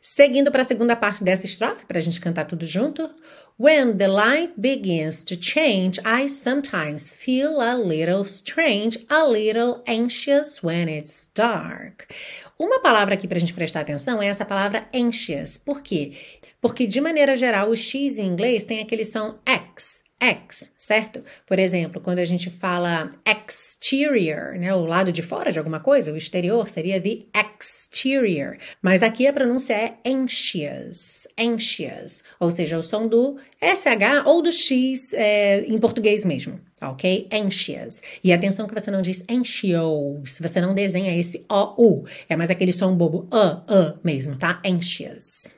Seguindo 0.01 0.53
para 0.53 0.61
a 0.61 0.65
segunda 0.65 0.95
parte 0.95 1.25
dessa 1.25 1.47
estrofe, 1.47 1.87
para 1.87 1.97
a 1.97 2.01
gente 2.01 2.21
cantar 2.21 2.45
tudo 2.45 2.67
junto. 2.67 3.11
When 3.57 3.99
the 3.99 4.09
light 4.09 4.61
begins 4.61 5.23
to 5.27 5.37
change, 5.37 6.01
I 6.05 6.27
sometimes 6.27 7.13
feel 7.13 7.63
a 7.63 7.77
little 7.77 8.25
strange, 8.25 8.99
a 9.09 9.25
little 9.25 9.85
anxious 9.87 10.61
when 10.61 10.89
it's 10.89 11.27
dark. 11.33 12.13
Uma 12.59 12.81
palavra 12.81 13.15
aqui 13.15 13.29
para 13.29 13.37
a 13.37 13.41
gente 13.41 13.55
prestar 13.55 13.83
atenção 13.83 14.21
é 14.21 14.27
essa 14.27 14.45
palavra 14.45 14.89
anxious. 14.93 15.57
Por 15.57 15.83
quê? 15.83 16.15
Porque, 16.61 16.85
de 16.85 17.01
maneira 17.01 17.37
geral, 17.37 17.71
o 17.71 17.77
X 17.77 18.19
em 18.19 18.27
inglês 18.27 18.65
tem 18.65 18.81
aquele 18.81 19.05
som 19.05 19.39
X, 19.47 20.03
X, 20.21 20.73
certo? 20.79 21.23
Por 21.47 21.59
exemplo, 21.59 22.01
quando 22.01 22.19
a 22.19 22.25
gente 22.25 22.49
fala 22.51 23.11
exterior, 23.27 24.55
né, 24.55 24.75
o 24.75 24.85
lado 24.85 25.13
de 25.13 25.23
fora 25.23 25.53
de 25.53 25.59
alguma 25.59 25.81
coisa, 25.81 26.13
o 26.13 26.17
exterior 26.17 26.69
seria 26.69 27.01
the 27.01 27.19
exterior. 27.35 28.57
Mas 28.81 29.03
aqui 29.03 29.27
a 29.27 29.33
pronúncia 29.33 29.75
é 29.75 29.95
anxious, 30.07 31.29
anxious, 31.39 32.23
ou 32.41 32.51
seja, 32.51 32.79
o 32.79 32.83
som 32.83 33.07
do 33.07 33.37
SH 33.61 34.27
ou 34.27 34.43
do 34.43 34.53
X 34.53 35.13
é, 35.15 35.61
em 35.67 35.79
português 35.79 36.25
mesmo 36.25 36.61
ok? 36.91 37.29
Anxious. 37.33 38.03
E 38.23 38.33
atenção 38.33 38.67
que 38.67 38.75
você 38.75 38.91
não 38.91 39.01
diz 39.01 39.25
anxious, 39.29 40.39
você 40.39 40.61
não 40.61 40.75
desenha 40.75 41.17
esse 41.17 41.45
O-U, 41.51 42.05
é 42.29 42.37
mais 42.37 42.51
aquele 42.51 42.73
som 42.73 42.95
bobo, 42.95 43.27
A, 43.31 43.65
A 43.67 43.95
mesmo, 44.05 44.37
tá? 44.37 44.61
Anxious. 44.67 45.57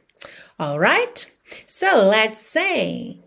Alright? 0.58 1.28
So 1.66 2.08
let's 2.08 2.38
sing. 2.38 3.20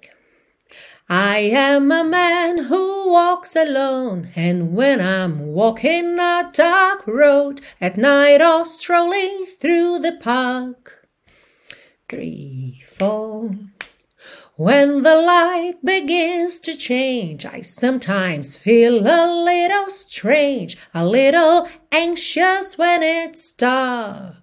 I 1.12 1.40
am 1.40 1.92
a 1.92 2.04
man 2.04 2.66
who 2.66 3.12
walks 3.12 3.56
alone, 3.56 4.30
and 4.36 4.76
when 4.76 5.02
I'm 5.02 5.48
walking 5.48 6.20
a 6.20 6.48
dark 6.54 7.08
road 7.08 7.62
at 7.82 7.98
night 7.98 8.44
or 8.44 8.64
strolling 8.64 9.48
through 9.48 10.00
the 10.00 10.20
park. 10.22 11.08
Three, 12.08 12.84
four. 12.88 13.56
When 14.56 15.02
the 15.02 15.16
light 15.16 15.78
begins 15.84 16.60
to 16.60 16.76
change, 16.76 17.44
I 17.44 17.62
sometimes 17.62 18.56
feel 18.56 19.00
a 19.00 19.26
little 19.44 19.90
strange, 19.90 20.78
a 20.94 21.04
little 21.04 21.68
anxious 21.92 22.78
when 22.78 23.02
it's 23.02 23.52
dark. 23.54 24.39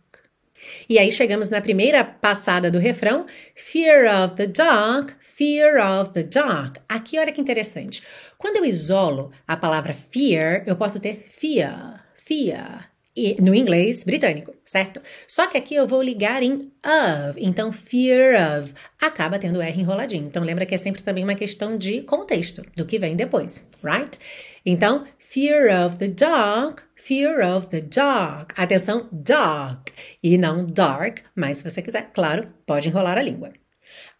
E 0.88 0.99
aí 0.99 1.11
chegamos 1.11 1.51
na 1.51 1.61
primeira 1.61 2.05
passada 2.05 2.70
do 2.70 2.79
refrão, 2.79 3.27
Fear 3.55 4.25
of 4.25 4.35
the 4.37 4.46
dark, 4.46 5.12
fear 5.20 5.79
of 5.79 6.12
the 6.12 6.22
dark. 6.22 6.79
Aqui 6.88 7.18
olha 7.18 7.33
que 7.33 7.40
interessante. 7.40 8.03
Quando 8.38 8.57
eu 8.57 8.64
isolo 8.64 9.33
a 9.46 9.57
palavra 9.57 9.92
fear, 9.92 10.62
eu 10.66 10.77
posso 10.77 11.01
ter 11.01 11.25
fear, 11.29 12.05
fear 12.14 12.95
no 13.40 13.55
inglês 13.55 14.05
britânico, 14.05 14.55
certo? 14.64 15.00
Só 15.26 15.46
que 15.46 15.57
aqui 15.57 15.74
eu 15.74 15.87
vou 15.87 16.02
ligar 16.02 16.42
em 16.42 16.70
of, 16.85 17.38
então 17.38 17.72
fear 17.72 18.59
of 18.59 18.74
acaba 19.00 19.38
tendo 19.38 19.61
R 19.61 19.81
enroladinho. 19.81 20.26
Então 20.26 20.42
lembra 20.42 20.66
que 20.66 20.74
é 20.74 20.79
sempre 20.79 21.02
também 21.02 21.24
uma 21.24 21.35
questão 21.35 21.79
de 21.79 22.02
contexto, 22.02 22.62
do 22.76 22.85
que 22.85 22.98
vem 22.98 23.16
depois, 23.16 23.66
right? 23.83 24.18
Então, 24.64 25.05
fear 25.16 25.87
of 25.87 25.96
the 25.98 26.09
dark, 26.09 26.81
fear 26.96 27.40
of 27.40 27.68
the 27.68 27.81
dark. 27.81 28.52
Atenção, 28.57 29.09
dark 29.12 29.90
e 30.20 30.37
não 30.37 30.66
dark, 30.66 31.20
mas 31.37 31.59
se 31.59 31.70
você 31.70 31.81
quiser, 31.81 32.11
claro, 32.12 32.48
pode 32.66 32.88
enrolar 32.88 33.16
a 33.16 33.22
língua. 33.22 33.52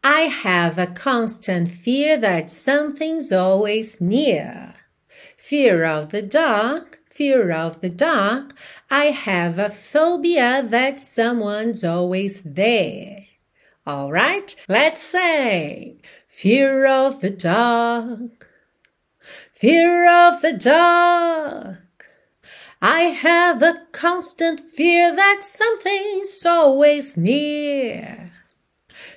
I 0.05 0.31
have 0.45 0.81
a 0.81 0.87
constant 0.87 1.69
fear 1.69 2.17
that 2.21 2.49
something's 2.49 3.33
always 3.33 3.99
near. 3.99 4.75
Fear 5.37 5.85
of 5.85 6.09
the 6.09 6.23
dark, 6.23 6.96
fear 7.17 7.51
of 7.51 7.81
the 7.81 7.89
dark. 7.89 8.55
I 8.91 9.07
have 9.07 9.59
a 9.59 9.71
phobia 9.71 10.63
that 10.63 11.01
someone's 11.01 11.83
always 11.83 12.43
there. 12.43 13.25
All 13.87 14.13
right, 14.13 14.55
let's 14.69 15.03
say 15.03 15.97
fear 16.29 16.87
of 16.87 17.21
the 17.21 17.31
dark, 17.31 18.51
fear 19.51 20.07
of 20.11 20.43
the 20.43 20.53
dark. 20.53 21.79
I 22.83 23.01
have 23.01 23.63
a 23.63 23.87
constant 23.93 24.61
fear 24.61 25.15
that 25.17 25.43
something's 25.43 26.45
always 26.45 27.17
near. 27.17 28.33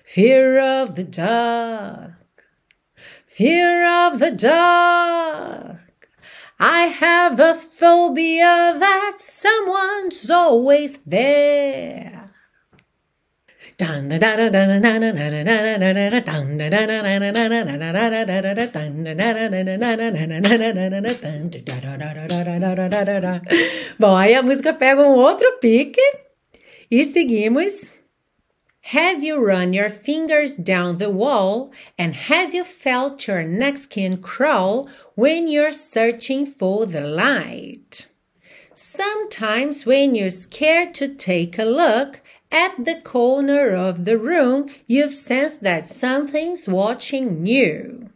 Fear 0.06 0.60
of 0.60 0.96
the 0.96 1.04
dark, 1.04 2.46
fear 3.28 3.86
of 3.86 4.20
the 4.20 4.32
dark. 4.32 5.89
I 6.60 6.88
have 6.88 7.40
a 7.40 7.54
phobia 7.54 8.76
that 8.78 9.16
someone's 9.20 10.30
always 10.30 10.98
there. 11.06 12.20
Bom, 23.98 24.18
aí 24.18 24.36
a 24.36 24.42
música 24.44 24.74
pega 24.74 25.02
um 25.02 25.16
outro 25.16 25.60
pique 25.62 26.02
E 26.92 27.04
seguimos. 27.06 27.99
Have 28.90 29.24
you 29.24 29.46
run 29.46 29.72
your 29.72 29.90
fingers 29.90 30.56
down 30.56 30.98
the 30.98 31.12
wall 31.12 31.72
and 31.96 32.16
have 32.16 32.56
you 32.56 32.64
felt 32.64 33.28
your 33.28 33.44
neck 33.44 33.78
skin 33.78 34.18
crawl 34.18 34.90
when 35.14 35.48
you're 35.48 35.72
searching 35.72 36.48
for 36.48 36.88
the 36.88 37.02
light? 37.02 38.08
Sometimes 38.74 39.86
when 39.86 40.16
you're 40.16 40.32
scared 40.32 40.96
to 40.96 41.14
take 41.14 41.60
a 41.60 41.66
look 41.66 42.22
at 42.52 42.84
the 42.84 43.00
corner 43.00 43.76
of 43.76 44.06
the 44.06 44.18
room, 44.18 44.72
you've 44.88 45.14
sensed 45.14 45.62
that 45.62 45.86
something's 45.86 46.68
watching 46.68 47.46
you. 47.46 48.09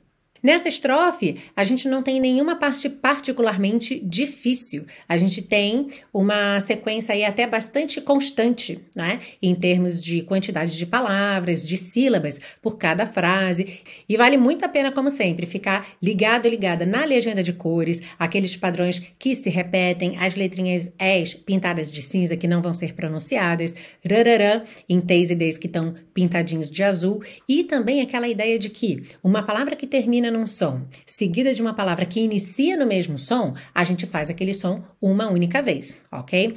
Nessa 0.43 0.67
estrofe, 0.67 1.37
a 1.55 1.63
gente 1.63 1.87
não 1.87 2.03
tem 2.03 2.19
nenhuma 2.19 2.57
parte 2.57 2.89
particularmente 2.89 3.97
difícil. 4.03 4.85
A 5.07 5.15
gente 5.15 5.41
tem 5.41 5.87
uma 6.13 6.59
sequência 6.59 7.15
aí 7.15 7.23
até 7.23 7.47
bastante 7.47 8.01
constante, 8.01 8.77
né? 8.93 9.21
Em 9.41 9.55
termos 9.55 10.03
de 10.03 10.21
quantidade 10.23 10.77
de 10.77 10.85
palavras, 10.85 11.65
de 11.65 11.77
sílabas 11.77 12.41
por 12.61 12.77
cada 12.77 13.05
frase. 13.05 13.79
E 14.09 14.17
vale 14.17 14.35
muito 14.35 14.65
a 14.65 14.67
pena, 14.67 14.91
como 14.91 15.09
sempre, 15.09 15.45
ficar 15.45 15.87
ligado 16.01 16.49
ligada 16.49 16.85
na 16.85 17.05
legenda 17.05 17.41
de 17.41 17.53
cores, 17.53 18.01
aqueles 18.19 18.57
padrões 18.57 19.01
que 19.17 19.37
se 19.37 19.49
repetem, 19.49 20.17
as 20.17 20.35
letrinhas 20.35 20.91
S 20.99 21.37
pintadas 21.37 21.89
de 21.89 22.01
cinza 22.01 22.35
que 22.35 22.49
não 22.49 22.61
vão 22.61 22.73
ser 22.73 22.93
pronunciadas, 22.93 23.73
rararã, 24.05 24.61
em 24.89 24.99
T's 24.99 25.29
e 25.29 25.35
D's 25.35 25.57
que 25.57 25.67
estão 25.67 25.93
pintadinhos 26.13 26.69
de 26.69 26.83
azul, 26.83 27.23
e 27.47 27.63
também 27.63 28.01
aquela 28.01 28.27
ideia 28.27 28.59
de 28.59 28.69
que 28.69 29.03
uma 29.23 29.41
palavra 29.41 29.73
que 29.73 29.87
termina 29.87 30.32
num 30.33 30.47
som, 30.47 30.85
seguida 31.05 31.53
de 31.53 31.61
uma 31.61 31.73
palavra 31.73 32.05
que 32.05 32.19
inicia 32.19 32.75
no 32.75 32.85
mesmo 32.85 33.17
som, 33.17 33.53
a 33.73 33.83
gente 33.83 34.05
faz 34.05 34.29
aquele 34.29 34.53
som 34.53 34.83
uma 35.01 35.29
única 35.29 35.61
vez, 35.61 35.97
ok? 36.11 36.55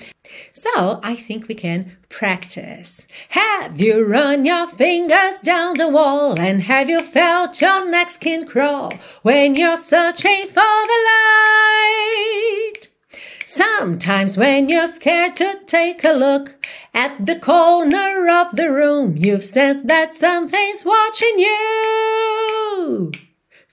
So, 0.53 1.01
I 1.05 1.15
think 1.15 1.47
we 1.49 1.55
can 1.55 1.85
practice. 2.09 3.07
Have 3.31 3.81
you 3.81 4.05
run 4.05 4.47
your 4.47 4.67
fingers 4.67 5.41
down 5.41 5.75
the 5.75 5.89
wall 5.89 6.35
and 6.41 6.63
have 6.63 6.91
you 6.91 7.03
felt 7.03 7.61
your 7.61 7.85
neck 7.89 8.11
skin 8.11 8.47
crawl 8.47 8.91
when 9.23 9.55
you're 9.55 9.77
searching 9.77 10.47
for 10.49 10.87
the 10.89 10.99
light? 11.11 12.89
Sometimes 13.47 14.37
when 14.37 14.69
you're 14.69 14.89
scared 14.89 15.37
to 15.37 15.61
take 15.67 16.05
a 16.05 16.13
look 16.13 16.57
at 16.93 17.27
the 17.27 17.39
corner 17.39 18.29
of 18.29 18.57
the 18.57 18.73
room, 18.73 19.17
you've 19.17 19.45
sensed 19.45 19.87
that 19.87 20.13
something's 20.13 20.85
watching 20.85 21.39
you. 21.39 22.26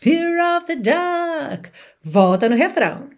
Fear 0.03 0.57
of 0.57 0.67
the 0.67 0.75
dark. 0.75 1.71
Volta 2.03 2.49
no 2.49 2.57
refrão. 2.57 3.11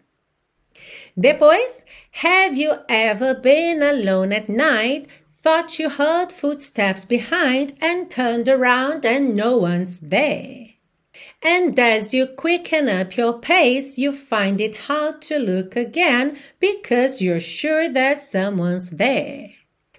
Depois, 1.19 1.84
have 2.12 2.56
you 2.56 2.74
ever 2.88 3.34
been 3.34 3.82
alone 3.82 4.32
at 4.32 4.48
night, 4.48 5.08
thought 5.36 5.80
you 5.80 5.89
heard 5.89 6.32
footsteps 6.32 7.04
behind, 7.04 7.74
and 7.82 8.12
turned 8.12 8.48
around 8.48 9.04
and 9.04 9.36
no 9.36 9.58
one's 9.58 9.98
there? 9.98 10.67
And 11.41 11.80
as 11.80 12.13
you 12.13 12.28
quicken 12.28 12.88
up 12.88 13.17
your 13.17 13.39
pace, 13.39 13.98
you 13.98 14.12
find 14.12 14.62
it 14.62 14.76
hard 14.86 15.24
to 15.24 15.39
look 15.39 15.76
again 15.76 16.38
because 16.60 17.19
you're 17.19 17.39
sure 17.39 17.89
that 17.89 18.17
someone's 18.17 18.91
there. 18.91 19.54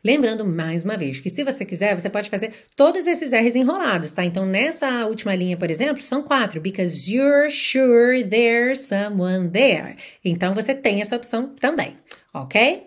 Lembrando 0.07 0.45
mais 0.45 0.85
uma 0.85 0.97
vez 0.97 1.19
que 1.19 1.29
se 1.29 1.43
você 1.43 1.65
quiser, 1.65 1.99
você 1.99 2.09
pode 2.09 2.31
fazer 2.31 2.53
todos 2.77 3.09
esses 3.09 3.33
R's 3.33 3.57
enrolados, 3.57 4.13
tá? 4.13 4.25
Então 4.25 4.47
nessa 4.47 5.05
última 5.05 5.35
linha, 5.35 5.57
por 5.57 5.69
exemplo, 5.69 6.01
são 6.01 6.23
quatro. 6.23 6.61
Because 6.61 7.13
you're 7.13 7.51
sure 7.51 8.23
there's 8.23 8.79
someone 8.79 9.49
there. 9.51 9.97
Então 10.25 10.55
você 10.55 10.77
tem 10.77 11.01
essa 11.01 11.17
opção 11.17 11.57
também, 11.59 11.99
ok? 12.33 12.87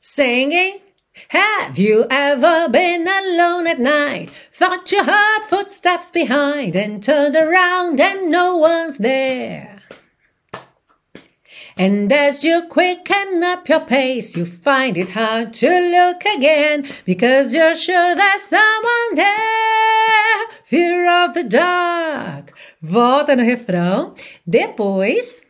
Singing. 0.00 0.80
Have 1.32 1.80
you 1.80 2.04
ever 2.10 2.68
been 2.68 3.06
alone 3.06 3.68
at 3.68 3.78
night? 3.78 4.32
Thought 4.52 4.92
you 4.92 5.04
heard 5.04 5.44
footsteps 5.44 6.10
behind 6.10 6.74
and 6.74 7.00
turned 7.00 7.36
around 7.36 8.00
and 8.00 8.28
no 8.28 8.56
one's 8.56 8.98
there? 8.98 9.77
And 11.78 12.12
as 12.12 12.42
you 12.42 12.62
quicken 12.62 13.44
up 13.44 13.68
your 13.68 13.78
pace, 13.78 14.36
you 14.36 14.46
find 14.46 14.96
it 14.96 15.10
hard 15.10 15.52
to 15.54 15.68
look 15.68 16.24
again 16.24 16.84
because 17.04 17.54
you're 17.54 17.76
sure 17.76 18.16
there's 18.16 18.42
someone 18.42 19.14
there. 19.14 20.48
Fear 20.64 21.08
of 21.24 21.34
the 21.34 21.44
dark. 21.44 22.52
Volta 22.82 23.36
no 23.36 23.44
refrão. 23.44 24.18
Depois, 24.44 25.44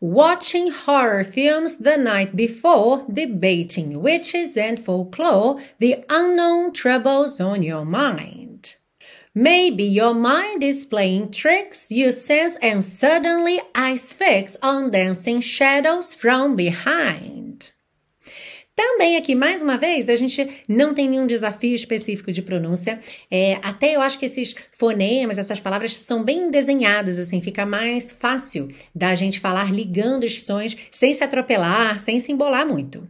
watching 0.00 0.72
horror 0.72 1.22
films 1.22 1.76
the 1.76 1.96
night 1.96 2.34
before, 2.34 3.06
debating 3.08 4.02
witches 4.02 4.56
and 4.56 4.80
folklore, 4.80 5.60
the 5.78 6.04
unknown 6.08 6.72
troubles 6.72 7.38
on 7.38 7.62
your 7.62 7.84
mind. 7.84 8.77
Maybe 9.40 9.84
your 9.84 10.14
mind 10.14 10.64
is 10.64 10.84
playing 10.84 11.28
tricks 11.28 11.92
you 11.92 12.10
sense 12.10 12.58
and 12.60 12.82
suddenly 12.82 13.60
eyes 13.72 14.12
fix 14.12 14.56
on 14.60 14.90
dancing 14.90 15.40
shadows 15.40 16.12
from 16.12 16.56
behind. 16.56 17.70
Também 18.74 19.16
aqui, 19.16 19.36
mais 19.36 19.62
uma 19.62 19.76
vez, 19.76 20.08
a 20.08 20.16
gente 20.16 20.64
não 20.68 20.92
tem 20.92 21.08
nenhum 21.08 21.24
desafio 21.24 21.76
específico 21.76 22.32
de 22.32 22.42
pronúncia. 22.42 22.98
É, 23.30 23.60
até 23.62 23.94
eu 23.94 24.00
acho 24.00 24.18
que 24.18 24.26
esses 24.26 24.56
fonemas, 24.72 25.38
essas 25.38 25.60
palavras 25.60 25.96
são 25.96 26.24
bem 26.24 26.50
desenhados, 26.50 27.16
assim, 27.16 27.40
fica 27.40 27.64
mais 27.64 28.10
fácil 28.10 28.68
da 28.92 29.14
gente 29.14 29.38
falar 29.38 29.72
ligando 29.72 30.24
os 30.24 30.42
sons 30.42 30.76
sem 30.90 31.14
se 31.14 31.22
atropelar, 31.22 32.00
sem 32.00 32.18
se 32.18 32.32
embolar 32.32 32.66
muito. 32.66 33.08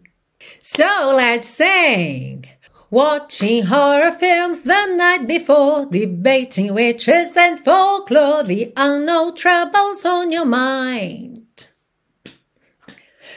So 0.61 0.85
let's 1.17 1.47
sing! 1.47 2.43
Watching 2.91 3.65
horror 3.65 4.11
films 4.11 4.63
the 4.63 4.87
night 4.87 5.27
before, 5.27 5.85
debating 5.85 6.73
witches 6.73 7.37
and 7.37 7.61
folklore, 7.61 8.43
the 8.43 8.73
unknown 8.77 9.35
troubles 9.35 10.07
on 10.07 10.33
your 10.33 10.47
mind. 10.47 11.69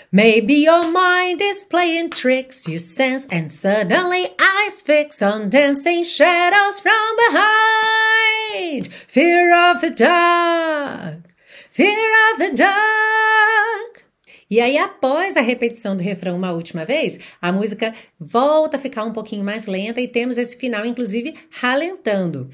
Maybe 0.10 0.54
your 0.54 0.90
mind 0.90 1.42
is 1.42 1.66
playing 1.66 2.12
tricks 2.12 2.66
you 2.66 2.80
sense, 2.80 3.28
and 3.30 3.52
suddenly 3.52 4.30
eyes 4.40 4.82
fix 4.82 5.22
on 5.22 5.50
dancing 5.50 6.06
shadows 6.06 6.80
from 6.80 7.16
behind. 7.18 8.88
Fear 8.88 9.54
of 9.72 9.82
the 9.82 9.90
dark, 9.90 11.24
fear 11.72 12.32
of 12.32 12.40
the 12.40 12.56
dark. 12.56 14.06
E 14.52 14.60
aí, 14.60 14.78
após 14.78 15.38
a 15.38 15.42
repetição 15.42 15.96
do 15.96 16.04
refrão 16.04 16.36
uma 16.36 16.52
última 16.52 16.84
vez, 16.84 17.18
a 17.42 17.54
música 17.54 17.94
volta 18.20 18.76
a 18.76 18.80
ficar 18.80 19.06
um 19.06 19.14
pouquinho 19.14 19.46
mais 19.46 19.66
lenta 19.66 20.02
e 20.02 20.10
temos 20.10 20.38
esse 20.38 20.58
final, 20.58 20.86
inclusive, 20.86 21.36
ralentando. 21.50 22.50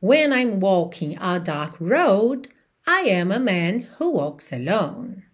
When 0.00 0.32
I'm 0.32 0.60
walking 0.62 1.16
a 1.20 1.40
dark 1.40 1.80
road, 1.80 2.48
I 2.86 3.10
am 3.10 3.32
a 3.32 3.40
man 3.40 3.88
who 3.98 4.12
walks 4.12 4.52
alone. 4.52 5.24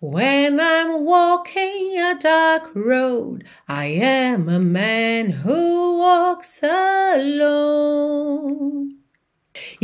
When 0.00 0.60
I'm 0.60 1.04
walking 1.04 1.98
a 1.98 2.14
dark 2.14 2.70
road, 2.76 3.44
I 3.66 3.86
am 3.86 4.48
a 4.48 4.60
man 4.60 5.42
who 5.44 5.98
walks 5.98 6.62
alone. 6.62 7.95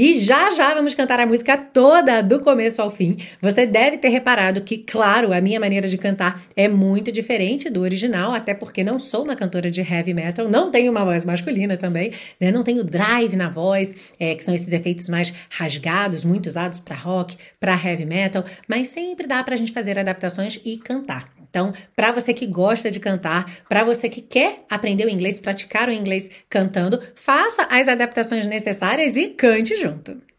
E 0.05 0.15
já 0.17 0.51
já 0.51 0.75
vamos 0.75 0.95
cantar 0.95 1.21
a 1.21 1.27
música 1.27 1.57
toda 1.57 2.25
do 2.25 2.41
começo 2.41 2.83
ao 2.83 2.91
fim. 2.91 3.17
Você 3.41 3.65
deve 3.65 3.99
ter 3.99 4.09
reparado 4.09 4.61
que, 4.61 4.77
claro, 4.77 5.33
a 5.33 5.41
minha 5.41 5.61
maneira 5.61 5.87
de 5.87 5.97
cantar 5.97 6.43
é 6.57 6.67
muito 6.67 7.13
diferente 7.13 7.71
do 7.71 7.83
original, 7.83 8.33
até 8.33 8.53
porque 8.53 8.83
não 8.83 8.99
sou 8.99 9.23
uma 9.23 9.37
cantora 9.37 9.71
de 9.71 9.81
heavy 9.81 10.13
metal, 10.13 10.49
não 10.49 10.73
tenho 10.73 10.91
uma 10.91 11.05
voz 11.05 11.25
masculina 11.25 11.77
também, 11.77 12.13
né? 12.41 12.51
não 12.51 12.65
tenho 12.65 12.83
drive 12.83 13.37
na 13.37 13.49
voz, 13.49 13.95
é, 14.19 14.35
que 14.35 14.43
são 14.43 14.53
esses 14.53 14.73
efeitos 14.73 15.09
mais 15.09 15.33
rasgados, 15.49 16.25
muito 16.25 16.47
usados 16.47 16.81
para 16.81 16.97
rock, 16.97 17.37
para 17.61 17.73
heavy 17.73 18.05
metal, 18.05 18.45
mas 18.67 18.89
sempre 18.89 19.29
dá 19.29 19.41
para 19.45 19.55
a 19.55 19.57
gente 19.57 19.71
fazer 19.71 19.97
adaptações 20.01 20.59
e 20.65 20.79
cantar. 20.79 21.42
Então, 21.53 21.71
para 21.95 22.11
você 22.13 22.33
que 22.33 22.47
gosta 22.47 22.91
de 22.91 22.99
cantar, 22.99 23.45
para 23.69 23.85
você 23.85 24.09
que 24.09 24.23
quer 24.23 24.65
aprender 24.71 25.05
o 25.05 25.11
inglês, 25.11 25.39
praticar 25.39 25.87
o 25.87 25.93
inglês 25.93 26.31
cantando, 26.49 26.99
faça 27.15 27.69
as 27.71 27.89
adaptações 27.89 28.47
necessárias 28.47 29.17
e 29.17 29.29
cante 29.29 29.77
junto. 29.77 30.32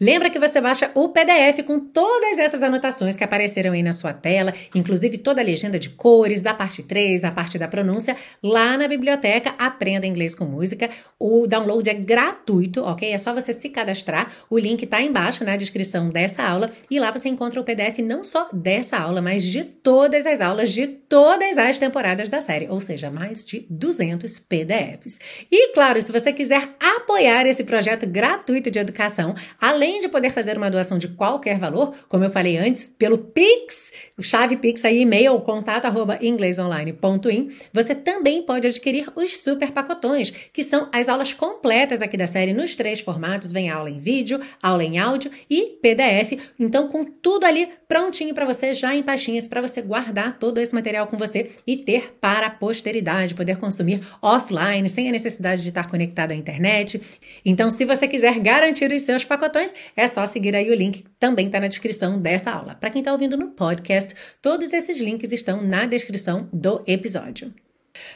Lembra 0.00 0.28
que 0.28 0.38
você 0.38 0.60
baixa 0.60 0.90
o 0.94 1.08
PDF 1.08 1.64
com 1.66 1.80
todas 1.80 2.38
essas 2.38 2.62
anotações 2.62 3.16
que 3.16 3.24
apareceram 3.24 3.72
aí 3.72 3.82
na 3.82 3.94
sua 3.94 4.12
tela, 4.12 4.52
inclusive 4.74 5.18
toda 5.18 5.40
a 5.40 5.44
legenda 5.44 5.78
de 5.78 5.88
cores, 5.88 6.42
da 6.42 6.52
parte 6.52 6.82
3, 6.82 7.24
a 7.24 7.30
parte 7.30 7.58
da 7.58 7.66
pronúncia, 7.66 8.14
lá 8.42 8.76
na 8.76 8.86
biblioteca 8.86 9.54
Aprenda 9.58 10.06
Inglês 10.06 10.34
com 10.34 10.44
Música. 10.44 10.90
O 11.18 11.46
download 11.46 11.88
é 11.88 11.94
gratuito, 11.94 12.82
ok? 12.82 13.10
É 13.10 13.16
só 13.16 13.32
você 13.34 13.52
se 13.52 13.70
cadastrar. 13.70 14.30
O 14.50 14.58
link 14.58 14.82
está 14.82 15.00
embaixo 15.00 15.44
na 15.44 15.56
descrição 15.56 16.10
dessa 16.10 16.42
aula 16.42 16.70
e 16.90 17.00
lá 17.00 17.10
você 17.10 17.28
encontra 17.28 17.58
o 17.58 17.64
PDF 17.64 18.00
não 18.00 18.22
só 18.22 18.48
dessa 18.52 18.98
aula, 18.98 19.22
mas 19.22 19.42
de 19.44 19.64
todas 19.64 20.26
as 20.26 20.40
aulas 20.40 20.72
de 20.72 20.86
todas 20.86 21.56
as 21.56 21.78
temporadas 21.78 22.28
da 22.28 22.40
série, 22.40 22.68
ou 22.68 22.80
seja, 22.80 23.10
mais 23.10 23.44
de 23.44 23.66
200 23.70 24.40
PDFs. 24.40 25.18
E 25.50 25.72
claro, 25.72 26.00
se 26.02 26.12
você 26.12 26.32
quiser 26.32 26.68
apoiar 26.78 27.46
esse 27.46 27.64
projeto 27.64 28.06
gratuito 28.06 28.70
de 28.70 28.78
educação, 28.78 29.34
além 29.60 29.85
além 29.86 30.00
de 30.00 30.08
poder 30.08 30.30
fazer 30.30 30.56
uma 30.56 30.68
doação 30.68 30.98
de 30.98 31.06
qualquer 31.06 31.58
valor, 31.58 31.94
como 32.08 32.24
eu 32.24 32.30
falei 32.30 32.58
antes, 32.58 32.88
pelo 32.98 33.18
Pix, 33.18 33.92
chave 34.20 34.56
Pix 34.56 34.84
aí, 34.84 35.02
e-mail, 35.02 35.38
contato 35.40 35.84
arroba 35.84 36.18
inglesonline.in, 36.20 37.50
você 37.72 37.94
também 37.94 38.42
pode 38.42 38.66
adquirir 38.66 39.08
os 39.14 39.36
super 39.36 39.70
pacotões, 39.70 40.30
que 40.52 40.64
são 40.64 40.88
as 40.92 41.08
aulas 41.08 41.32
completas 41.32 42.02
aqui 42.02 42.16
da 42.16 42.26
série 42.26 42.52
nos 42.52 42.74
três 42.74 42.98
formatos, 42.98 43.52
vem 43.52 43.70
aula 43.70 43.88
em 43.88 43.98
vídeo, 43.98 44.40
aula 44.60 44.82
em 44.82 44.98
áudio 44.98 45.30
e 45.48 45.78
PDF, 45.80 46.32
então 46.58 46.88
com 46.88 47.04
tudo 47.04 47.46
ali 47.46 47.68
prontinho 47.86 48.34
para 48.34 48.44
você, 48.44 48.74
já 48.74 48.94
em 48.94 49.02
pastinhas, 49.04 49.46
para 49.46 49.60
você 49.60 49.80
guardar 49.80 50.38
todo 50.38 50.58
esse 50.58 50.74
material 50.74 51.06
com 51.06 51.16
você 51.16 51.50
e 51.64 51.76
ter 51.76 52.16
para 52.20 52.48
a 52.48 52.50
posteridade, 52.50 53.36
poder 53.36 53.56
consumir 53.58 54.00
offline, 54.20 54.88
sem 54.88 55.08
a 55.08 55.12
necessidade 55.12 55.62
de 55.62 55.68
estar 55.68 55.88
conectado 55.88 56.32
à 56.32 56.34
internet. 56.34 57.00
Então, 57.44 57.70
se 57.70 57.84
você 57.84 58.08
quiser 58.08 58.40
garantir 58.40 58.90
os 58.90 59.02
seus 59.02 59.24
pacotões, 59.24 59.72
é 59.96 60.06
só 60.08 60.26
seguir 60.26 60.54
aí 60.54 60.70
o 60.70 60.74
link, 60.74 61.04
também 61.18 61.46
está 61.46 61.60
na 61.60 61.68
descrição 61.68 62.20
dessa 62.20 62.50
aula. 62.50 62.74
Para 62.74 62.90
quem 62.90 63.00
está 63.00 63.12
ouvindo 63.12 63.36
no 63.36 63.50
podcast, 63.50 64.14
todos 64.42 64.72
esses 64.72 64.98
links 64.98 65.32
estão 65.32 65.62
na 65.62 65.86
descrição 65.86 66.48
do 66.52 66.82
episódio. 66.86 67.52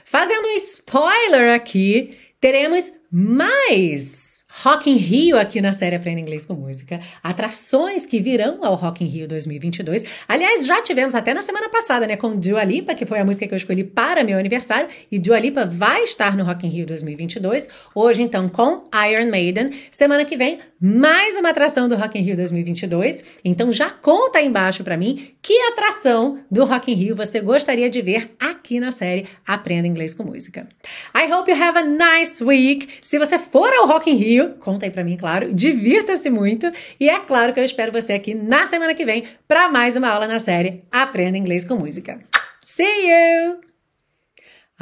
Fazendo 0.04 0.46
um 0.46 0.56
spoiler 0.56 1.54
aqui, 1.54 2.16
teremos 2.40 2.92
mais 3.10 4.39
Rock 4.62 4.90
in 4.90 4.96
Rio 4.96 5.38
aqui 5.38 5.58
na 5.58 5.72
série 5.72 5.96
Aprenda 5.96 6.20
Inglês 6.20 6.44
com 6.44 6.52
Música, 6.52 7.00
atrações 7.22 8.04
que 8.04 8.20
virão 8.20 8.62
ao 8.62 8.74
Rock 8.74 9.02
in 9.02 9.06
Rio 9.06 9.26
2022. 9.26 10.04
Aliás, 10.28 10.66
já 10.66 10.82
tivemos 10.82 11.14
até 11.14 11.32
na 11.32 11.40
semana 11.40 11.70
passada, 11.70 12.06
né, 12.06 12.14
com 12.14 12.36
Dua 12.36 12.62
Lipa, 12.62 12.94
que 12.94 13.06
foi 13.06 13.18
a 13.20 13.24
música 13.24 13.48
que 13.48 13.54
eu 13.54 13.56
escolhi 13.56 13.84
para 13.84 14.22
meu 14.22 14.38
aniversário, 14.38 14.86
e 15.10 15.18
Dua 15.18 15.38
Lipa 15.38 15.64
vai 15.64 16.02
estar 16.02 16.36
no 16.36 16.44
Rock 16.44 16.66
in 16.66 16.70
Rio 16.70 16.86
2022. 16.86 17.70
Hoje, 17.94 18.20
então, 18.20 18.50
com 18.50 18.84
Iron 19.10 19.30
Maiden. 19.30 19.70
Semana 19.90 20.26
que 20.26 20.36
vem, 20.36 20.58
mais 20.78 21.36
uma 21.36 21.48
atração 21.50 21.88
do 21.88 21.96
Rock 21.96 22.18
in 22.18 22.22
Rio 22.22 22.36
2022. 22.36 23.24
Então, 23.42 23.72
já 23.72 23.88
conta 23.88 24.40
aí 24.40 24.46
embaixo 24.46 24.84
para 24.84 24.96
mim 24.96 25.30
que 25.40 25.58
atração 25.72 26.38
do 26.50 26.66
Rock 26.66 26.92
in 26.92 26.96
Rio 26.96 27.16
você 27.16 27.40
gostaria 27.40 27.88
de 27.88 28.02
ver 28.02 28.34
aqui 28.38 28.78
na 28.78 28.92
série 28.92 29.26
Aprenda 29.46 29.88
Inglês 29.88 30.12
com 30.12 30.22
Música. 30.22 30.68
I 31.16 31.32
hope 31.32 31.50
you 31.50 31.56
have 31.56 31.78
a 31.78 31.82
nice 31.82 32.44
week. 32.44 32.88
Se 33.00 33.18
você 33.18 33.38
for 33.38 33.72
ao 33.72 33.86
Rock 33.86 34.10
in 34.10 34.16
Rio, 34.16 34.49
conta 34.58 34.86
aí 34.86 34.90
pra 34.90 35.04
mim, 35.04 35.16
claro. 35.16 35.52
Divirta-se 35.52 36.30
muito. 36.30 36.70
E 36.98 37.08
é 37.08 37.18
claro 37.20 37.52
que 37.52 37.60
eu 37.60 37.64
espero 37.64 37.92
você 37.92 38.12
aqui 38.12 38.34
na 38.34 38.66
semana 38.66 38.94
que 38.94 39.04
vem 39.04 39.24
para 39.46 39.68
mais 39.68 39.96
uma 39.96 40.08
aula 40.08 40.26
na 40.26 40.38
série 40.38 40.80
Aprenda 40.90 41.38
Inglês 41.38 41.64
com 41.64 41.76
Música. 41.76 42.20
See 42.62 42.84
you! 42.84 43.60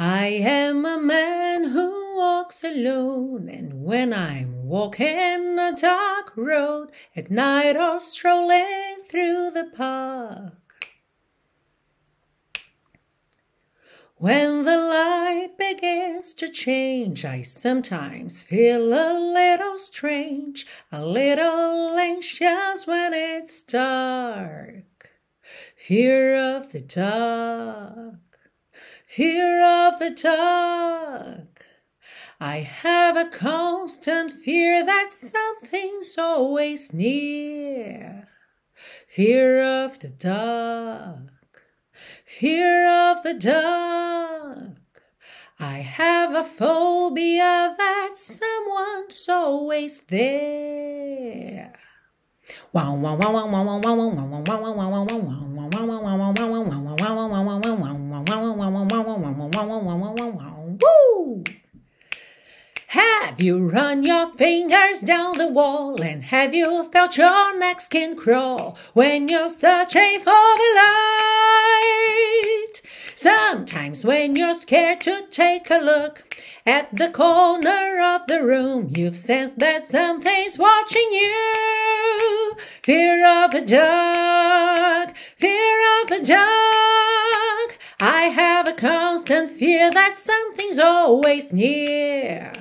I 0.01 0.41
am 0.47 0.85
a 0.85 0.97
man 0.97 1.75
who 1.75 2.15
walks 2.15 2.63
alone, 2.63 3.49
and 3.49 3.83
when 3.83 4.13
I'm 4.13 4.65
walking 4.65 5.59
a 5.59 5.73
dark 5.73 6.31
road 6.37 6.91
at 7.15 7.29
night 7.29 7.75
or 7.75 7.99
strolling 7.99 9.03
through 9.09 9.51
the 9.51 9.65
park, 9.75 10.58
When 14.19 14.65
the 14.65 14.75
light 14.75 15.51
begins 15.57 16.33
to 16.33 16.49
change, 16.49 17.23
I 17.23 17.41
sometimes 17.41 18.41
feel 18.41 18.93
a 18.93 19.15
little 19.17 19.79
strange, 19.79 20.67
a 20.91 21.05
little 21.05 21.97
anxious 21.97 22.85
when 22.85 23.13
it's 23.13 23.61
dark. 23.61 25.11
Fear 25.77 26.35
of 26.35 26.73
the 26.73 26.81
dark, 26.81 28.19
fear 29.07 29.63
of 29.87 29.99
the 29.99 30.09
dark. 30.09 31.63
I 32.41 32.57
have 32.57 33.15
a 33.15 33.29
constant 33.29 34.33
fear 34.33 34.85
that 34.85 35.13
something's 35.13 36.17
always 36.17 36.91
near. 36.91 38.27
Fear 39.07 39.63
of 39.63 39.99
the 39.99 40.09
dark. 40.09 41.38
Fear 42.29 42.87
of 42.87 43.23
the 43.23 43.33
dark. 43.33 45.01
I 45.59 45.79
have 45.79 46.35
a 46.35 46.43
phobia 46.43 47.73
that 47.75 48.11
someone's 48.13 49.27
always 49.27 50.01
there. 50.01 51.73
Woo! 60.79 61.43
Have 62.93 63.39
you 63.39 63.69
run 63.69 64.01
your 64.01 64.25
fingers 64.25 65.01
down 65.01 65.37
the 65.37 65.45
wall 65.45 66.01
and 66.01 66.23
have 66.23 66.55
you 66.55 66.85
felt 66.85 67.17
your 67.17 67.55
neck 67.55 67.81
skin 67.81 68.15
crawl 68.15 68.79
when 68.93 69.29
you're 69.29 69.51
searching 69.51 70.17
for 70.17 70.41
the 70.61 70.71
light? 70.75 72.81
Sometimes 73.13 74.03
when 74.03 74.35
you're 74.35 74.55
scared 74.55 75.01
to 75.01 75.27
take 75.29 75.69
a 75.69 75.77
look 75.77 76.35
at 76.65 76.95
the 76.95 77.11
corner 77.11 78.01
of 78.01 78.25
the 78.25 78.43
room, 78.43 78.91
you've 78.95 79.15
sensed 79.15 79.59
that 79.59 79.83
something's 79.83 80.57
watching 80.57 81.09
you. 81.11 82.55
Fear 82.81 83.23
of 83.43 83.51
the 83.51 83.61
dark, 83.61 85.15
fear 85.37 86.01
of 86.01 86.09
the 86.09 86.25
dark. 86.25 87.77
I 87.99 88.31
have 88.33 88.67
a 88.67 88.73
constant 88.73 89.51
fear 89.51 89.91
that 89.91 90.15
something's 90.15 90.79
always 90.79 91.53
near. 91.53 92.51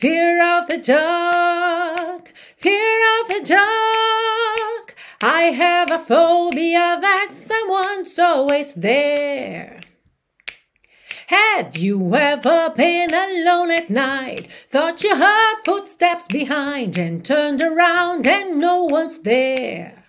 Fear 0.00 0.42
of 0.42 0.66
the 0.66 0.78
dark, 0.78 2.32
fear 2.56 3.20
of 3.20 3.28
the 3.28 3.44
dark. 3.44 4.96
I 5.20 5.52
have 5.54 5.90
a 5.90 5.98
phobia 5.98 6.96
that 7.02 7.34
someone's 7.34 8.18
always 8.18 8.72
there. 8.72 9.80
Have 11.26 11.76
you 11.76 12.16
ever 12.16 12.72
been 12.74 13.12
alone 13.12 13.70
at 13.70 13.90
night? 13.90 14.50
Thought 14.70 15.04
you 15.04 15.16
heard 15.16 15.56
footsteps 15.66 16.28
behind 16.28 16.96
and 16.96 17.22
turned 17.22 17.60
around 17.60 18.26
and 18.26 18.58
no 18.58 18.84
one's 18.84 19.18
there? 19.18 19.99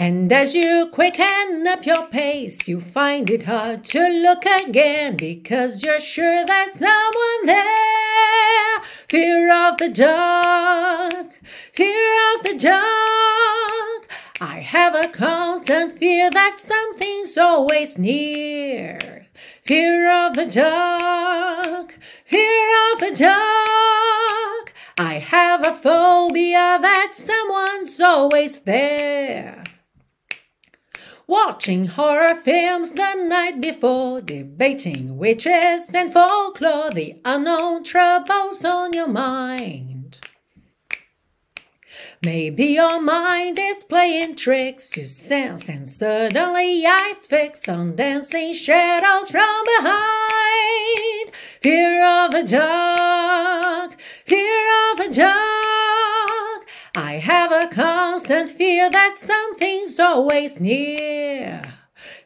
And 0.00 0.32
as 0.32 0.54
you 0.54 0.88
quicken 0.92 1.66
up 1.66 1.84
your 1.84 2.06
pace, 2.06 2.68
you 2.68 2.80
find 2.80 3.28
it 3.28 3.42
hard 3.42 3.84
to 3.86 4.08
look 4.08 4.44
again 4.46 5.16
because 5.16 5.82
you're 5.82 5.98
sure 5.98 6.46
there's 6.46 6.74
someone 6.74 7.46
there. 7.46 8.80
Fear 9.08 9.52
of 9.52 9.78
the 9.78 9.88
dark, 9.88 11.40
fear 11.72 12.14
of 12.32 12.44
the 12.44 12.56
dark. 12.56 14.08
I 14.40 14.60
have 14.60 14.94
a 14.94 15.08
constant 15.08 15.90
fear 15.94 16.30
that 16.30 16.60
something's 16.60 17.36
always 17.36 17.98
near. 17.98 19.26
Fear 19.64 20.12
of 20.12 20.34
the 20.34 20.46
dark, 20.46 21.98
fear 22.24 22.92
of 22.92 23.00
the 23.00 23.16
dark. 23.16 24.72
I 24.96 25.14
have 25.18 25.66
a 25.66 25.72
phobia 25.72 26.78
that 26.80 27.14
someone's 27.14 27.98
always 28.00 28.60
there. 28.60 29.64
Watching 31.28 31.84
horror 31.84 32.34
films 32.34 32.92
the 32.92 33.14
night 33.16 33.60
before, 33.60 34.22
debating 34.22 35.18
witches 35.18 35.94
and 35.94 36.10
folklore, 36.10 36.90
the 36.90 37.20
unknown 37.22 37.84
troubles 37.84 38.64
on 38.64 38.94
your 38.94 39.08
mind. 39.08 40.20
Maybe 42.24 42.68
your 42.68 43.02
mind 43.02 43.58
is 43.60 43.84
playing 43.84 44.36
tricks, 44.36 44.96
you 44.96 45.04
sense, 45.04 45.68
and 45.68 45.86
suddenly 45.86 46.86
eyes 46.86 47.26
fix 47.26 47.68
on 47.68 47.94
dancing 47.94 48.54
shadows 48.54 49.30
from 49.30 49.64
behind. 49.76 51.34
Fear 51.60 52.06
of 52.06 52.30
the 52.32 52.44
dark, 52.44 54.00
fear 54.24 54.92
of 54.92 54.96
the 54.96 55.12
dark. 55.12 56.17
I 57.00 57.18
have 57.18 57.52
a 57.52 57.68
constant 57.68 58.50
fear 58.50 58.90
that 58.90 59.16
something's 59.16 60.00
always 60.00 60.58
near. 60.58 61.62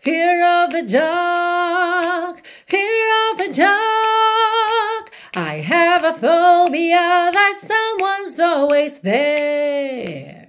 Fear 0.01 0.43
of 0.47 0.71
the 0.71 0.81
dark, 0.83 2.43
fear 2.67 3.31
of 3.31 3.37
the 3.37 3.53
dark. 3.53 5.13
I 5.37 5.57
have 5.57 6.05
a 6.05 6.15
phobia 6.15 7.31
that 7.35 7.61
someone's 7.61 8.41
always 8.41 9.01
there. 9.01 10.49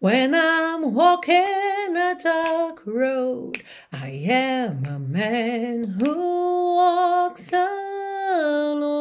When 0.00 0.34
I'm 0.34 0.92
walking 0.92 1.96
a 1.96 2.14
dark 2.22 2.82
road, 2.84 3.62
I 3.90 4.08
am 4.28 4.84
a 4.84 4.98
man 4.98 5.84
who 5.84 6.74
walks 6.76 7.50
alone. 7.54 9.00